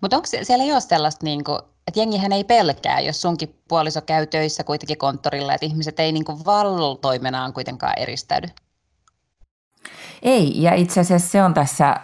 Mutta 0.01 0.17
onko 0.17 0.27
siellä 0.43 0.65
jo 0.65 0.79
sellaista, 0.79 1.25
niin 1.25 1.43
kuin, 1.43 1.59
että 1.87 1.99
jengihän 1.99 2.31
ei 2.31 2.43
pelkää, 2.43 2.99
jos 2.99 3.21
sunkin 3.21 3.55
puoliso 3.67 4.01
käy 4.01 4.27
töissä 4.27 4.63
kuitenkin 4.63 4.97
konttorilla, 4.97 5.53
että 5.53 5.65
ihmiset 5.65 5.99
ei 5.99 6.11
niin 6.11 6.25
valtoimenaan 6.45 7.53
kuitenkaan 7.53 7.93
eristäydy? 7.97 8.47
Ei, 10.23 10.61
ja 10.61 10.73
itse 10.73 10.99
asiassa 10.99 11.29
se 11.29 11.43
on 11.43 11.53
tässä, 11.53 11.95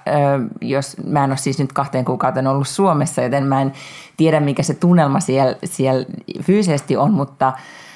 jos 0.62 0.97
mä 1.08 1.23
en 1.23 1.29
ole 1.29 1.38
siis 1.38 1.60
nyt 1.60 1.73
kahteen 1.73 2.05
kuukauteen 2.05 2.47
ollut 2.47 2.67
Suomessa, 2.67 3.21
joten 3.21 3.43
mä 3.43 3.62
en 3.62 3.73
tiedä, 4.17 4.39
mikä 4.39 4.63
se 4.63 4.73
tunnelma 4.73 5.19
siellä, 5.19 5.55
siellä 5.63 6.05
fyysisesti 6.41 6.97
on, 6.97 7.13
mutta, 7.13 7.53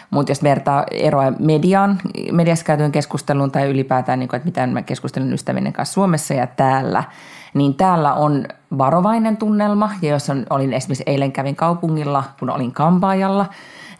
mutta 0.09 0.31
jos 0.31 0.43
vertaa 0.43 0.85
eroa 0.91 1.31
mediaan, 1.39 1.97
mediassa 2.31 2.65
käytyyn 2.65 2.91
keskusteluun 2.91 3.51
tai 3.51 3.69
ylipäätään, 3.69 4.19
niin 4.19 4.29
kuin, 4.29 4.37
että 4.37 4.47
miten 4.47 4.69
mä 4.69 4.81
keskustelen 4.81 5.33
ystävien 5.33 5.73
kanssa 5.73 5.93
Suomessa 5.93 6.33
ja 6.33 6.47
täällä, 6.47 7.03
niin 7.53 7.75
täällä 7.75 8.13
on 8.13 8.45
varovainen 8.77 9.37
tunnelma. 9.37 9.91
Ja 10.01 10.09
jos 10.09 10.29
on, 10.29 10.45
olin 10.49 10.73
esimerkiksi 10.73 11.03
eilen 11.05 11.31
kävin 11.31 11.55
kaupungilla, 11.55 12.23
kun 12.39 12.49
olin 12.49 12.71
kampaajalla, 12.71 13.45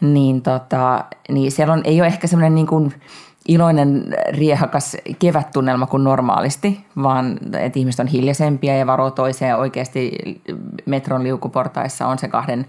niin, 0.00 0.42
tota, 0.42 1.04
niin 1.28 1.52
siellä 1.52 1.72
on, 1.72 1.80
ei 1.84 2.00
ole 2.00 2.06
ehkä 2.06 2.26
semmoinen 2.26 2.54
niin 2.54 2.66
kuin, 2.66 2.94
iloinen, 3.48 4.04
riehakas 4.28 4.96
kevättunnelma 5.18 5.86
kuin 5.86 6.04
normaalisti, 6.04 6.86
vaan 7.02 7.38
että 7.58 7.78
ihmiset 7.78 8.00
on 8.00 8.06
hiljaisempia 8.06 8.76
ja 8.76 8.86
varoo 8.86 9.10
toiseen 9.10 9.56
oikeasti 9.56 10.12
metron 10.86 11.22
liukuportaissa 11.22 12.06
on 12.06 12.18
se 12.18 12.28
kahden 12.28 12.66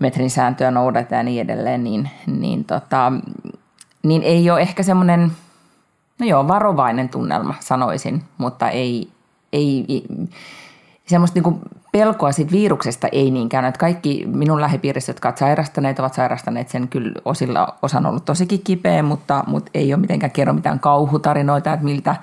metrin 0.00 0.30
sääntöä 0.30 0.70
noudatetaan 0.70 1.18
ja 1.18 1.22
niin 1.22 1.40
edelleen, 1.40 1.84
niin, 1.84 2.10
niin, 2.26 2.64
tota, 2.64 3.12
niin 4.02 4.22
ei 4.22 4.50
ole 4.50 4.60
ehkä 4.60 4.82
semmoinen, 4.82 5.32
no 6.20 6.26
joo, 6.26 6.48
varovainen 6.48 7.08
tunnelma 7.08 7.54
sanoisin, 7.60 8.22
mutta 8.38 8.70
ei, 8.70 9.08
ei 9.52 10.04
semmoista 11.06 11.40
niin 11.40 11.60
pelkoa 11.98 12.32
siitä 12.32 12.52
viruksesta 12.52 13.08
ei 13.12 13.30
niinkään. 13.30 13.64
Että 13.64 13.78
kaikki 13.78 14.24
minun 14.26 14.60
lähipiirissä, 14.60 15.10
jotka 15.10 15.28
ovat 15.28 15.38
sairastaneet, 15.38 15.98
ovat 15.98 16.14
sairastaneet 16.14 16.68
sen 16.68 16.88
kyllä 16.88 17.12
osilla, 17.24 17.78
osan 17.82 18.06
ollut 18.06 18.24
tosikin 18.24 18.62
kipeä, 18.64 19.02
mutta, 19.02 19.44
mutta 19.46 19.70
ei 19.74 19.94
ole 19.94 20.00
mitenkään 20.00 20.30
kerro 20.30 20.52
mitään 20.52 20.80
kauhutarinoita, 20.80 21.72
että 21.72 21.84
miltä, 21.84 22.16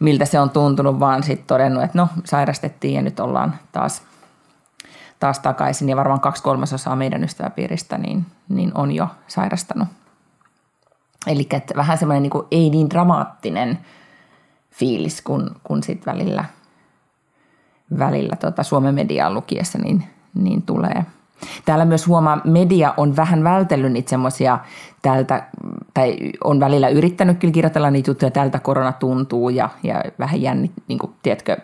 miltä 0.00 0.24
se 0.24 0.40
on 0.40 0.50
tuntunut, 0.50 1.00
vaan 1.00 1.22
sitten 1.22 1.46
todennut, 1.46 1.82
että 1.82 1.98
no 1.98 2.08
sairastettiin 2.24 2.94
ja 2.94 3.02
nyt 3.02 3.20
ollaan 3.20 3.54
taas, 3.72 4.02
taas 5.20 5.38
takaisin. 5.38 5.88
Ja 5.88 5.96
varmaan 5.96 6.20
kaksi 6.20 6.42
kolmasosaa 6.42 6.96
meidän 6.96 7.24
ystäväpiiristä 7.24 7.98
niin, 7.98 8.26
niin 8.48 8.72
on 8.74 8.92
jo 8.92 9.08
sairastanut. 9.26 9.88
Eli 11.26 11.48
vähän 11.76 11.98
semmoinen 11.98 12.22
niin 12.22 12.44
ei 12.50 12.70
niin 12.70 12.90
dramaattinen 12.90 13.78
fiilis 14.70 15.22
kuin, 15.22 15.50
kuin 15.64 15.82
sitten 15.82 16.14
välillä– 16.14 16.44
välillä 17.98 18.36
tuota 18.36 18.62
Suomen 18.62 18.94
mediaa 18.94 19.32
lukiessa 19.32 19.78
niin, 19.78 20.04
niin 20.34 20.62
tulee. 20.62 21.04
Täällä 21.64 21.84
myös 21.84 22.06
huomaa, 22.06 22.40
media 22.44 22.94
on 22.96 23.16
vähän 23.16 23.44
vältellyt 23.44 23.92
niitä 23.92 24.10
semmoisia 24.10 24.58
tältä, 25.02 25.46
tai 25.94 26.16
on 26.44 26.60
välillä 26.60 26.88
yrittänyt 26.88 27.38
kyllä 27.38 27.52
kirjoitella 27.52 27.90
niitä 27.90 28.10
juttuja, 28.10 28.30
tältä 28.30 28.58
korona 28.58 28.92
tuntuu 28.92 29.48
ja, 29.48 29.68
ja 29.82 30.02
vähän 30.18 30.42
jännit, 30.42 30.72
niin 30.88 30.98
kuin, 30.98 31.12
tiedätkö, 31.22 31.56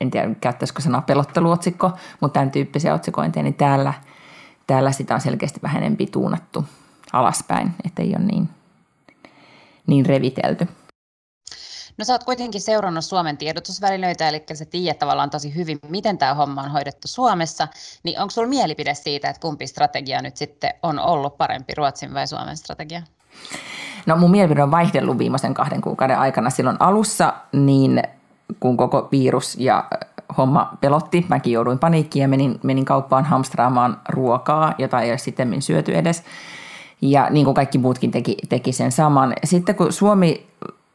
en 0.00 0.10
tiedä 0.10 0.34
käyttäisikö 0.40 0.82
sanaa 0.82 1.02
pelotteluotsikko, 1.02 1.92
mutta 2.20 2.34
tämän 2.34 2.50
tyyppisiä 2.50 2.94
otsikointeja, 2.94 3.42
niin 3.42 3.54
täällä, 3.54 3.92
täällä 4.66 4.92
sitä 4.92 5.14
on 5.14 5.20
selkeästi 5.20 5.60
vähän 5.62 5.82
enempi 5.82 6.06
tuunattu 6.06 6.64
alaspäin, 7.12 7.74
ettei 7.84 8.14
ole 8.16 8.24
niin, 8.24 8.48
niin 9.86 10.06
revitelty. 10.06 10.68
No 11.98 12.04
sä 12.04 12.12
oot 12.12 12.24
kuitenkin 12.24 12.60
seurannut 12.60 13.04
Suomen 13.04 13.36
tiedotusvälineitä, 13.36 14.28
eli 14.28 14.42
sä 14.54 14.64
tiedät 14.64 14.98
tavallaan 14.98 15.30
tosi 15.30 15.54
hyvin, 15.54 15.78
miten 15.88 16.18
tämä 16.18 16.34
homma 16.34 16.62
on 16.62 16.70
hoidettu 16.70 17.08
Suomessa. 17.08 17.68
Niin 18.02 18.20
onko 18.20 18.30
sulla 18.30 18.48
mielipide 18.48 18.94
siitä, 18.94 19.28
että 19.30 19.40
kumpi 19.40 19.66
strategia 19.66 20.22
nyt 20.22 20.36
sitten 20.36 20.74
on 20.82 20.98
ollut 20.98 21.38
parempi, 21.38 21.74
Ruotsin 21.74 22.14
vai 22.14 22.26
Suomen 22.26 22.56
strategia? 22.56 23.02
No 24.06 24.16
mun 24.16 24.30
mielipide 24.30 24.62
on 24.62 24.70
vaihdellut 24.70 25.18
viimeisen 25.18 25.54
kahden 25.54 25.80
kuukauden 25.80 26.18
aikana. 26.18 26.50
Silloin 26.50 26.76
alussa, 26.80 27.34
niin 27.52 28.02
kun 28.60 28.76
koko 28.76 29.08
virus 29.12 29.56
ja 29.58 29.84
homma 30.38 30.70
pelotti, 30.80 31.26
mäkin 31.28 31.52
jouduin 31.52 31.78
paniikkiin 31.78 32.22
ja 32.22 32.28
menin, 32.28 32.60
menin 32.62 32.84
kauppaan 32.84 33.24
hamstraamaan 33.24 34.00
ruokaa, 34.08 34.74
jota 34.78 35.00
ei 35.00 35.10
ole 35.10 35.18
sitten 35.18 35.62
syöty 35.62 35.94
edes. 35.94 36.22
Ja 37.00 37.30
niin 37.30 37.44
kuin 37.44 37.54
kaikki 37.54 37.78
muutkin 37.78 38.10
teki, 38.10 38.36
teki 38.48 38.72
sen 38.72 38.92
saman. 38.92 39.34
Sitten 39.44 39.74
kun 39.74 39.92
Suomi 39.92 40.46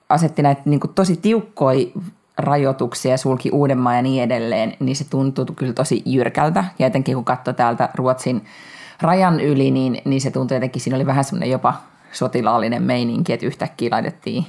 asetti 0.09 0.41
näitä 0.41 0.61
niin 0.65 0.79
kuin 0.79 0.93
tosi 0.93 1.17
tiukkoja 1.17 1.85
rajoituksia, 2.37 3.17
sulki 3.17 3.49
Uudenmaan 3.51 3.95
ja 3.95 4.01
niin 4.01 4.23
edelleen, 4.23 4.73
niin 4.79 4.95
se 4.95 5.03
tuntui 5.09 5.45
kyllä 5.55 5.73
tosi 5.73 6.03
jyrkältä. 6.05 6.65
Ja 6.79 6.87
etenkin 6.87 7.15
kun 7.15 7.25
katsoi 7.25 7.53
täältä 7.53 7.89
Ruotsin 7.95 8.45
rajan 9.01 9.39
yli, 9.39 9.71
niin, 9.71 10.01
niin 10.05 10.21
se 10.21 10.31
tuntui 10.31 10.57
jotenkin, 10.57 10.81
siinä 10.81 10.95
oli 10.95 11.05
vähän 11.05 11.23
semmoinen 11.23 11.51
jopa 11.51 11.73
sotilaallinen 12.11 12.83
meininki, 12.83 13.33
että 13.33 13.45
yhtäkkiä 13.45 13.89
laitettiin, 13.91 14.45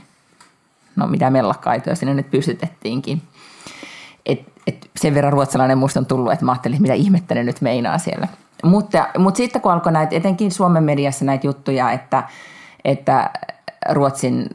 no 0.96 1.06
mitä 1.06 1.30
mellakkaitoja 1.30 1.96
sinne 1.96 2.14
nyt 2.14 2.30
pystytettiinkin. 2.30 3.22
Et, 4.26 4.40
et 4.66 4.90
sen 4.96 5.14
verran 5.14 5.32
ruotsalainen 5.32 5.78
musta 5.78 6.00
on 6.00 6.06
tullut, 6.06 6.32
että 6.32 6.44
mä 6.44 6.52
ajattelin, 6.52 6.82
mitä 6.82 6.94
ihmettä 6.94 7.34
ne 7.34 7.44
nyt 7.44 7.60
meinaa 7.60 7.98
siellä. 7.98 8.28
Mutta, 8.64 9.08
mutta 9.18 9.38
sitten 9.38 9.62
kun 9.62 9.72
alkoi 9.72 9.92
näitä, 9.92 10.16
etenkin 10.16 10.52
Suomen 10.52 10.84
mediassa 10.84 11.24
näitä 11.24 11.46
juttuja, 11.46 11.90
että, 11.90 12.22
että 12.84 13.30
Ruotsin 13.90 14.46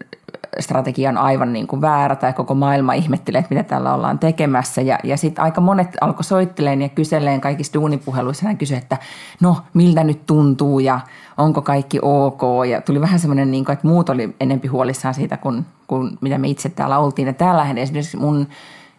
strategia 0.60 1.10
on 1.10 1.18
aivan 1.18 1.54
niin 1.54 1.68
kuin 1.68 1.82
väärä 1.82 2.16
tai 2.16 2.34
koko 2.34 2.56
maailma 2.56 2.94
ihmettelee, 2.94 3.40
että 3.40 3.56
mitä 3.56 3.64
täällä 3.64 3.94
ollaan 3.94 4.20
tekemässä. 4.20 4.82
Ja, 4.82 5.00
ja 5.04 5.18
sitten 5.18 5.44
aika 5.44 5.62
monet 5.62 5.98
alkoi 6.02 6.24
soitteleen 6.24 6.82
ja 6.82 6.90
kyseleen 6.90 7.42
kaikissa 7.42 7.74
duunipuheluissa. 7.74 8.46
Hän 8.46 8.58
kysyi, 8.58 8.78
että 8.78 8.98
no 9.42 9.58
miltä 9.74 10.04
nyt 10.04 10.26
tuntuu 10.26 10.80
ja 10.80 11.00
onko 11.38 11.62
kaikki 11.62 12.00
ok. 12.02 12.42
Ja 12.70 12.82
tuli 12.82 13.02
vähän 13.02 13.20
semmoinen, 13.20 13.52
niin 13.52 13.66
kuin, 13.66 13.74
että 13.74 13.88
muut 13.88 14.10
oli 14.10 14.36
enempi 14.40 14.68
huolissaan 14.68 15.14
siitä 15.14 15.38
kuin, 15.38 15.66
kuin 15.88 16.18
mitä 16.22 16.38
me 16.38 16.48
itse 16.48 16.70
täällä 16.70 17.00
oltiin. 17.00 17.28
Ja 17.28 17.34
täällä 17.34 17.66
esimerkiksi 17.76 18.18
mun 18.18 18.48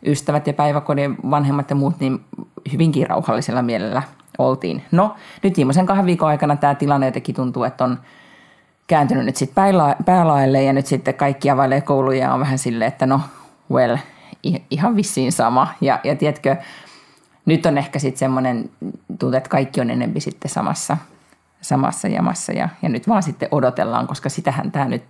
ystävät 0.07 0.47
ja 0.47 0.53
päiväkodin 0.53 1.17
vanhemmat 1.31 1.71
ja 1.71 1.77
muut 1.77 2.01
niin 2.01 2.21
hyvinkin 2.73 3.07
rauhallisella 3.07 3.63
mielellä 3.63 4.03
oltiin. 4.39 4.83
No 4.93 5.15
nyt 5.43 5.57
viimeisen 5.57 5.87
kahden 5.87 6.07
viikon 6.07 6.29
aikana 6.29 6.57
tämä 6.57 6.75
tilanne 6.75 7.07
jotenkin 7.07 7.35
tuntuu, 7.35 7.65
että 7.65 7.85
on– 7.85 7.99
kääntynyt 8.91 9.25
nyt 9.25 9.37
sitten 9.37 9.65
päälaille 10.05 10.63
ja 10.63 10.73
nyt 10.73 10.87
sitten 10.87 11.15
kaikki 11.15 11.51
availee 11.51 11.81
kouluja 11.81 12.19
ja 12.19 12.35
on 12.35 12.41
vähän 12.41 12.59
silleen, 12.59 12.89
että 12.89 13.07
no 13.07 13.21
well, 13.71 13.97
ihan 14.71 14.97
vissiin 14.97 15.33
sama. 15.33 15.69
Ja, 15.81 16.01
ja 16.05 16.17
tiedätkö, 16.17 16.57
nyt 17.47 17.67
on 17.67 17.79
ehkä 17.79 17.99
sitten 17.99 18.19
semmoinen 18.19 18.71
tuntuu, 19.07 19.33
että 19.33 19.51
kaikki 19.51 19.81
on 19.81 19.91
enempi 19.91 20.21
sitten 20.21 20.51
samassa, 20.51 20.97
samassa 21.61 22.09
jamassa 22.09 22.53
ja, 22.53 22.69
ja 22.83 22.89
nyt 22.89 23.09
vaan 23.09 23.23
sitten 23.23 23.49
odotellaan, 23.51 24.07
koska 24.07 24.29
sitähän 24.29 24.73
tämä 24.73 24.85
nyt 24.85 25.03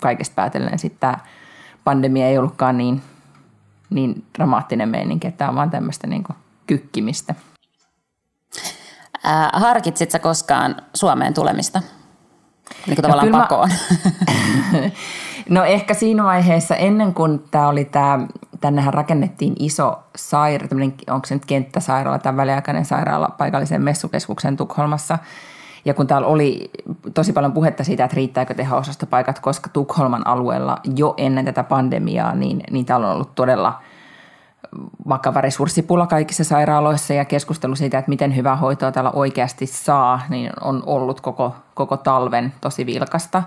kaikesta 0.00 0.34
päätellen 0.34 0.78
sitten 0.78 1.00
tämä 1.00 1.18
pandemia 1.84 2.26
ei 2.26 2.38
ollutkaan 2.38 2.78
niin, 2.78 3.02
niin 3.90 4.24
dramaattinen 4.38 4.88
meininki, 4.88 5.26
että 5.26 5.38
tämä 5.38 5.48
on 5.48 5.56
vaan 5.56 5.70
tämmöistä 5.70 6.06
niin 6.06 6.24
kykkimistä. 6.66 7.34
Ää, 9.24 9.50
harkitsitko 9.52 10.18
koskaan 10.18 10.76
Suomeen 10.94 11.34
tulemista? 11.34 11.82
Niin 12.86 12.94
kuin 12.96 13.02
tavallaan 13.02 13.30
no, 13.30 13.38
pakoon. 13.38 13.70
Mä, 14.72 14.78
no 15.58 15.64
ehkä 15.64 15.94
siinä 15.94 16.24
vaiheessa, 16.24 16.76
ennen 16.76 17.14
kuin 17.14 17.44
tämä 17.50 17.68
oli 17.68 17.84
tämä, 17.84 18.26
tännehän 18.60 18.94
rakennettiin 18.94 19.54
iso 19.58 19.98
sairaala, 20.16 20.84
onko 21.10 21.26
se 21.26 21.34
nyt 21.34 21.46
kenttäsairaala, 21.46 22.18
tämä 22.18 22.36
väliaikainen 22.36 22.84
sairaala 22.84 23.28
paikallisen 23.38 23.82
messukeskuksen 23.82 24.56
Tukholmassa. 24.56 25.18
Ja 25.84 25.94
kun 25.94 26.06
täällä 26.06 26.26
oli 26.26 26.70
tosi 27.14 27.32
paljon 27.32 27.52
puhetta 27.52 27.84
siitä, 27.84 28.04
että 28.04 28.16
riittääkö 28.16 28.54
teho-osastopaikat, 28.54 29.38
koska 29.38 29.70
Tukholman 29.72 30.26
alueella 30.26 30.78
jo 30.96 31.14
ennen 31.16 31.44
tätä 31.44 31.64
pandemiaa, 31.64 32.34
niin, 32.34 32.62
niin 32.70 32.86
täällä 32.86 33.06
on 33.06 33.14
ollut 33.14 33.34
todella– 33.34 33.78
vakava 35.08 35.40
resurssipula 35.40 36.06
kaikissa 36.06 36.44
sairaaloissa 36.44 37.14
ja 37.14 37.24
keskustelu 37.24 37.76
siitä, 37.76 37.98
että 37.98 38.08
miten 38.08 38.36
hyvää 38.36 38.56
hoitoa 38.56 38.92
täällä 38.92 39.10
oikeasti 39.10 39.66
saa, 39.66 40.20
niin 40.28 40.50
on 40.60 40.82
ollut 40.86 41.20
koko, 41.20 41.56
koko 41.74 41.96
talven 41.96 42.52
tosi 42.60 42.86
vilkasta. 42.86 43.42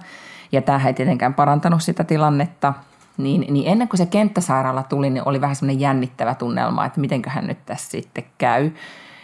Ja 0.52 0.62
tämä 0.62 0.88
ei 0.88 0.94
tietenkään 0.94 1.34
parantanut 1.34 1.84
sitä 1.84 2.04
tilannetta. 2.04 2.74
Niin, 3.18 3.46
niin 3.50 3.68
ennen 3.68 3.88
kuin 3.88 3.98
se 3.98 4.06
kenttäsairaala 4.06 4.84
tuli, 4.84 5.10
niin 5.10 5.24
oli 5.26 5.42
vähän 5.42 5.56
semmoinen 5.56 5.80
jännittävä 5.80 6.36
tunnelma, 6.36 6.86
että 6.86 7.00
mitenköhän 7.00 7.48
nyt 7.48 7.66
tässä 7.66 7.92
sitten 7.92 8.24
käy. 8.38 8.72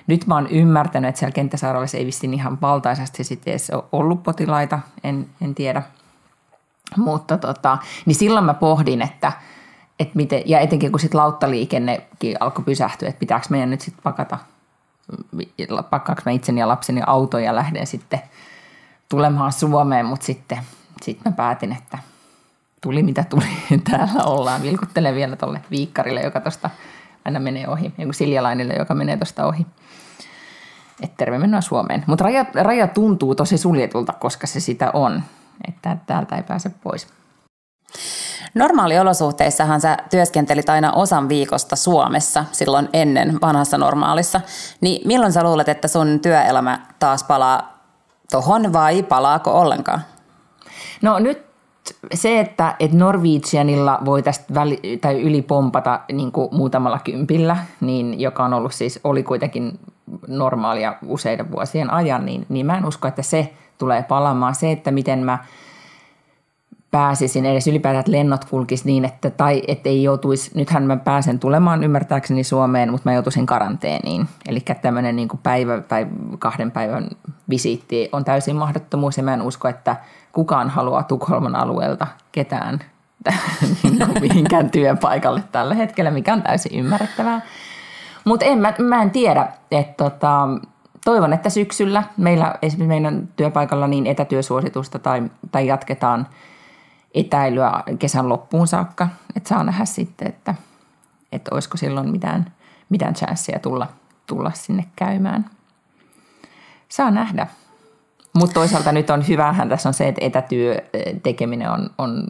Nyt 0.08 0.28
mä 0.28 0.36
oon 0.36 0.48
ymmärtänyt, 0.48 1.10
että 1.10 1.20
siellä 1.20 1.34
kenttäsairaalassa 1.34 1.98
ei 1.98 2.06
vissiin 2.06 2.34
ihan 2.34 2.62
valtaisesti 2.62 3.24
sitten 3.24 3.52
edes 3.52 3.72
ollut 3.92 4.24
potilaita, 4.24 4.80
en, 5.04 5.30
en 5.42 5.56
tiedä. 5.56 5.84
Mutta 6.98 7.38
tota, 7.38 7.78
niin 8.06 8.16
silloin 8.16 8.46
mä 8.46 8.54
pohdin, 8.54 9.02
että– 9.02 9.32
että 10.00 10.16
miten, 10.16 10.42
ja 10.46 10.60
etenkin 10.60 10.92
kun 10.92 11.00
sitten 11.00 11.20
lauttaliikennekin 11.20 12.38
alkoi 12.40 12.66
pysähtyä, 12.66 13.10
että 13.10 13.20
pitääkö 13.20 13.46
meidän 13.50 13.70
nyt 13.70 13.82
sitten 13.82 14.04
pakata, 14.04 14.38
pakkaanko 15.90 16.22
mä 16.26 16.32
itseni 16.32 16.60
ja 16.60 16.68
lapseni 16.68 17.02
autoja 17.08 17.46
ja 17.46 17.56
lähden 17.56 17.88
sitten 17.88 18.22
tulemaan 19.10 19.52
Suomeen, 19.52 20.06
mutta 20.06 20.26
sitten 20.26 20.58
sit 21.02 21.26
mä 21.26 21.32
päätin, 21.32 21.72
että 21.72 21.98
tuli 22.82 23.04
mitä 23.04 23.24
tuli, 23.30 23.46
täällä 23.92 24.24
ollaan. 24.24 24.62
Vilkuttelen 24.62 25.16
vielä 25.16 25.36
tuolle 25.36 25.62
viikkarille, 25.72 26.22
joka 26.22 26.40
tuosta 26.40 26.70
aina 27.26 27.40
menee 27.40 27.68
ohi, 27.68 27.94
joku 27.98 28.14
Siljalainille, 28.14 28.74
joka 28.74 28.94
menee 28.94 29.18
tuosta 29.18 29.46
ohi. 29.46 29.66
Että 31.02 31.18
terve 31.18 31.38
mennään 31.38 31.64
Suomeen. 31.64 32.04
Mutta 32.08 32.24
raja, 32.24 32.46
raja 32.54 32.88
tuntuu 32.88 33.36
tosi 33.36 33.58
suljetulta, 33.58 34.14
koska 34.14 34.48
se 34.48 34.60
sitä 34.60 34.92
on. 34.94 35.24
Että 35.68 35.98
täältä 36.06 36.36
ei 36.36 36.44
pääse 36.44 36.70
pois. 36.70 37.08
Normaaliolosuhteissahan 38.56 39.82
sä 39.82 39.98
työskentelit 40.10 40.70
aina 40.70 40.92
osan 40.92 41.30
viikosta 41.30 41.76
Suomessa 41.76 42.46
silloin 42.52 42.90
ennen 42.94 43.42
vanhassa 43.42 43.78
normaalissa. 43.78 44.42
Niin 44.82 45.08
milloin 45.08 45.34
sä 45.34 45.44
luulet, 45.44 45.70
että 45.70 45.88
sun 45.88 46.20
työelämä 46.20 46.80
taas 47.00 47.24
palaa 47.24 47.80
tohon 48.32 48.74
vai 48.74 49.04
palaako 49.04 49.60
ollenkaan? 49.60 50.02
No 51.02 51.20
nyt 51.20 51.46
se, 52.14 52.40
että, 52.40 52.76
että 52.80 52.98
Norwegianilla 52.98 54.00
voi 54.06 54.24
tästä 54.24 54.54
väli, 54.54 55.00
tai 55.02 55.22
ylipompata 55.22 56.00
niin 56.12 56.32
kuin 56.32 56.50
muutamalla 56.52 57.00
kympillä, 57.04 57.58
niin, 57.82 58.20
joka 58.20 58.46
on 58.46 58.54
ollut 58.54 58.74
siis, 58.74 59.00
oli 59.04 59.24
kuitenkin 59.24 59.80
normaalia 60.28 60.96
useiden 61.06 61.52
vuosien 61.52 61.94
ajan, 61.94 62.26
niin, 62.26 62.46
niin 62.50 62.66
mä 62.66 62.78
en 62.78 62.86
usko, 62.86 63.08
että 63.08 63.22
se 63.22 63.54
tulee 63.78 64.04
palaamaan. 64.04 64.56
Se, 64.56 64.72
että 64.72 64.92
miten 64.92 65.20
mä– 65.20 65.38
pääsisin 66.92 67.46
edes 67.46 67.68
ylipäätään, 67.68 68.00
että 68.00 68.12
lennot 68.12 68.46
kulkisi 68.46 68.86
niin, 68.86 69.06
että, 69.06 69.30
tai 69.30 69.64
että 69.68 69.90
ei 69.90 70.04
joutuisi, 70.04 70.52
nythän 70.56 70.84
mä 70.84 70.98
pääsen 70.98 71.40
tulemaan 71.40 71.84
ymmärtääkseni 71.84 72.44
Suomeen, 72.44 72.92
mutta 72.92 73.10
mä 73.10 73.14
joutuisin 73.14 73.46
karanteeniin. 73.46 74.28
Eli 74.48 74.60
tämmöinen 74.82 75.16
niin 75.16 75.28
kuin 75.28 75.40
päivä 75.44 75.82
tai 75.82 76.08
kahden 76.40 76.72
päivän 76.72 77.08
visiitti 77.50 78.10
on 78.12 78.26
täysin 78.26 78.56
mahdottomuus 78.56 79.18
ja 79.18 79.24
mä 79.24 79.34
en 79.34 79.42
usko, 79.42 79.68
että 79.68 79.96
kukaan 80.32 80.70
haluaa 80.70 81.04
Tukholman 81.04 81.56
alueelta 81.56 82.08
ketään 82.32 82.80
niin 83.84 84.22
mihinkään 84.22 84.70
työpaikalle 84.70 85.44
tällä 85.52 85.76
hetkellä, 85.76 86.12
mikä 86.12 86.34
on 86.34 86.42
täysin 86.42 86.80
ymmärrettävää. 86.80 87.42
Mutta 88.26 88.46
en, 88.46 88.58
mä, 88.58 88.74
mä 88.80 89.02
en 89.02 89.12
tiedä, 89.12 89.48
että 89.72 90.04
tota, 90.04 90.48
toivon, 91.06 91.34
että 91.34 91.50
syksyllä 91.50 92.04
meillä 92.18 92.56
esimerkiksi 92.62 92.88
meidän 92.88 93.30
työpaikalla 93.36 93.88
niin 93.88 94.08
etätyösuositusta 94.08 95.00
tai, 95.00 95.24
tai 95.52 95.68
jatketaan– 95.68 96.28
etäilyä 97.14 97.84
kesän 98.00 98.30
loppuun 98.30 98.68
saakka, 98.68 99.08
että 99.36 99.50
saa 99.50 99.64
nähdä 99.64 99.86
sitten, 99.86 100.28
että, 100.28 100.56
että 101.32 101.52
olisiko 101.54 101.78
silloin 101.78 102.12
mitään, 102.12 102.54
mitään 102.90 103.14
chanssiä 103.14 103.60
tulla, 103.60 103.88
tulla 104.28 104.52
sinne 104.54 104.86
käymään. 104.96 105.50
Saa 106.90 107.12
nähdä. 107.12 107.48
Mutta 108.34 108.54
toisaalta 108.54 108.92
nyt 108.92 109.10
on 109.10 109.28
hyvähän 109.28 109.70
tässä 109.70 109.90
on 109.90 109.94
se, 109.94 110.08
että 110.08 110.26
etätyö 110.26 110.78
tekeminen 111.24 111.72
on, 111.72 111.90
on 111.98 112.24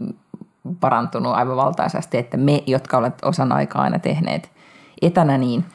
parantunut 0.79 1.33
aivan 1.33 1.57
valtaisesti, 1.57 2.17
että 2.17 2.37
me, 2.37 2.63
jotka 2.67 2.97
olet 2.97 3.23
osan 3.23 3.51
aikaa 3.51 3.81
aina 3.81 3.99
tehneet 3.99 4.51
etänä, 5.01 5.37
niin, 5.37 5.65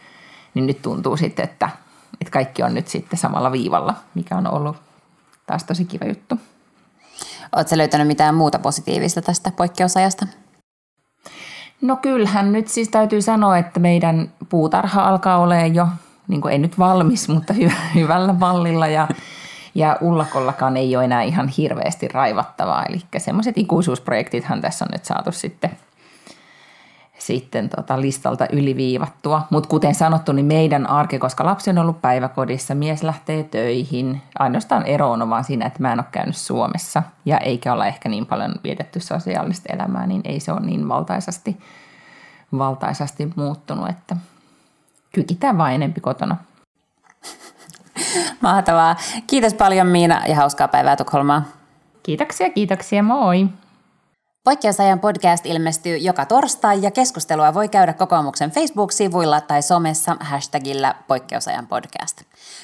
niin 0.54 0.66
nyt 0.66 0.82
tuntuu 0.82 1.16
sitten, 1.16 1.44
että, 1.44 1.68
että 2.20 2.30
kaikki 2.30 2.62
on 2.62 2.74
nyt 2.74 2.88
sitten 2.88 3.18
samalla 3.18 3.52
viivalla, 3.52 3.94
mikä 4.14 4.36
on 4.36 4.46
ollut 4.46 4.76
taas 5.46 5.64
tosi 5.64 5.84
kiva 5.84 6.04
juttu. 6.06 6.38
Oletko 7.56 7.76
löytänyt 7.76 8.06
mitään 8.06 8.34
muuta 8.34 8.58
positiivista 8.58 9.22
tästä 9.22 9.50
poikkeusajasta? 9.56 10.26
No 11.80 11.96
kyllähän 11.96 12.52
nyt 12.52 12.68
siis 12.68 12.88
täytyy 12.88 13.22
sanoa, 13.22 13.58
että 13.58 13.80
meidän 13.80 14.32
puutarha 14.48 15.08
alkaa 15.08 15.38
olemaan 15.38 15.74
jo, 15.74 15.88
niin 16.28 16.40
kuin 16.40 16.52
ei 16.52 16.58
nyt 16.58 16.78
valmis, 16.78 17.28
mutta 17.28 17.52
hyvä, 17.52 17.72
hyvällä 17.94 18.32
mallilla 18.32 18.86
ja, 18.86 19.08
ja 19.74 19.96
ullakollakaan 20.00 20.76
ei 20.76 20.96
ole 20.96 21.04
enää 21.04 21.22
ihan 21.22 21.48
hirveästi 21.48 22.08
raivattavaa. 22.08 22.84
Eli 22.84 23.00
semmoiset 23.18 23.58
ikuisuusprojektithan 23.58 24.60
tässä 24.60 24.84
on 24.84 24.88
nyt 24.92 25.04
saatu 25.04 25.32
sitten 25.32 25.70
sitten 27.26 27.68
tota 27.68 28.00
listalta 28.00 28.46
yliviivattua. 28.52 29.42
Mutta 29.50 29.68
kuten 29.68 29.94
sanottu, 29.94 30.32
niin 30.32 30.46
meidän 30.46 30.90
arki, 30.90 31.18
koska 31.18 31.44
lapsi 31.44 31.70
on 31.70 31.78
ollut 31.78 32.02
päiväkodissa, 32.02 32.74
mies 32.74 33.02
lähtee 33.02 33.42
töihin. 33.42 34.22
Ainoastaan 34.38 34.86
ero 34.86 35.10
on 35.10 35.30
vaan 35.30 35.44
siinä, 35.44 35.66
että 35.66 35.82
mä 35.82 35.92
en 35.92 36.00
ole 36.00 36.06
käynyt 36.12 36.36
Suomessa 36.36 37.02
ja 37.24 37.38
eikä 37.38 37.72
olla 37.72 37.86
ehkä 37.86 38.08
niin 38.08 38.26
paljon 38.26 38.54
vietetty 38.64 39.00
sosiaalista 39.00 39.72
elämää, 39.72 40.06
niin 40.06 40.20
ei 40.24 40.40
se 40.40 40.52
ole 40.52 40.60
niin 40.60 40.88
valtaisasti, 40.88 41.58
valtaisasti 42.58 43.32
muuttunut, 43.36 43.88
että 43.88 44.16
kykitään 45.12 45.58
vain 45.58 45.74
enempi 45.74 46.00
kotona. 46.00 46.36
Mahtavaa. 48.40 48.96
Kiitos 49.26 49.54
paljon 49.54 49.86
Miina 49.86 50.26
ja 50.26 50.36
hauskaa 50.36 50.68
päivää 50.68 50.96
Tukholmaa. 50.96 51.42
Kiitoksia, 52.02 52.50
kiitoksia, 52.50 53.02
moi! 53.02 53.48
Poikkeusajan 54.44 55.00
podcast 55.00 55.46
ilmestyy 55.46 55.96
joka 55.96 56.26
torstai 56.26 56.82
ja 56.82 56.90
keskustelua 56.90 57.54
voi 57.54 57.68
käydä 57.68 57.92
kokoomuksen 57.92 58.50
Facebook-sivuilla 58.50 59.40
tai 59.40 59.62
somessa 59.62 60.16
hashtagillä 60.20 60.94
poikkeusajan 61.08 61.66
podcast. 61.66 62.22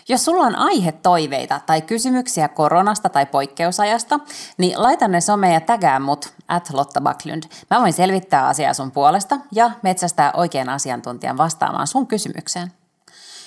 Jos 0.08 0.24
sulla 0.24 0.44
on 0.44 0.56
aihetoiveita 0.56 1.60
tai 1.66 1.82
kysymyksiä 1.82 2.48
koronasta 2.48 3.08
tai 3.08 3.26
poikkeusajasta, 3.26 4.20
niin 4.58 4.82
laita 4.82 5.08
ne 5.08 5.20
someen 5.20 5.54
ja 5.54 5.60
tägää 5.60 5.98
mut 5.98 6.32
at 6.48 6.70
Lotta 6.72 7.00
Backlund. 7.00 7.42
Mä 7.70 7.80
voin 7.80 7.92
selvittää 7.92 8.46
asiaa 8.46 8.74
sun 8.74 8.90
puolesta 8.90 9.38
ja 9.52 9.70
metsästää 9.82 10.32
oikean 10.32 10.68
asiantuntijan 10.68 11.38
vastaamaan 11.38 11.86
sun 11.86 12.06
kysymykseen. 12.06 12.79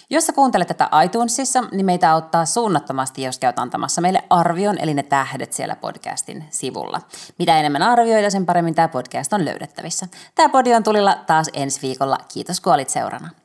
Jos 0.10 0.26
sä 0.26 0.34
kuuntelet 0.34 0.68
tätä 0.68 0.90
iTunesissa, 1.06 1.64
niin 1.72 1.86
meitä 1.86 2.12
auttaa 2.12 2.46
suunnattomasti, 2.46 3.24
jos 3.24 3.40
käyt 3.40 3.60
antamassa 3.60 4.02
meille 4.02 4.24
arvion, 4.30 4.78
eli 4.80 4.94
ne 4.94 5.04
tähdet 5.04 5.54
siellä 5.54 5.76
podcastin 5.76 6.46
sivulla. 6.50 7.02
Mitä 7.40 7.60
enemmän 7.60 7.82
arvioita, 7.82 8.30
sen 8.30 8.46
paremmin 8.46 8.76
tämä 8.76 8.88
podcast 8.88 9.34
on 9.34 9.46
löydettävissä. 9.46 10.08
Tämä 10.36 10.50
podi 10.50 10.74
on 10.74 10.84
tulilla 10.84 11.18
taas 11.28 11.50
ensi 11.54 11.82
viikolla. 11.82 12.18
Kiitos 12.34 12.62
kun 12.62 12.74
olit 12.74 12.90
seurana. 12.90 13.43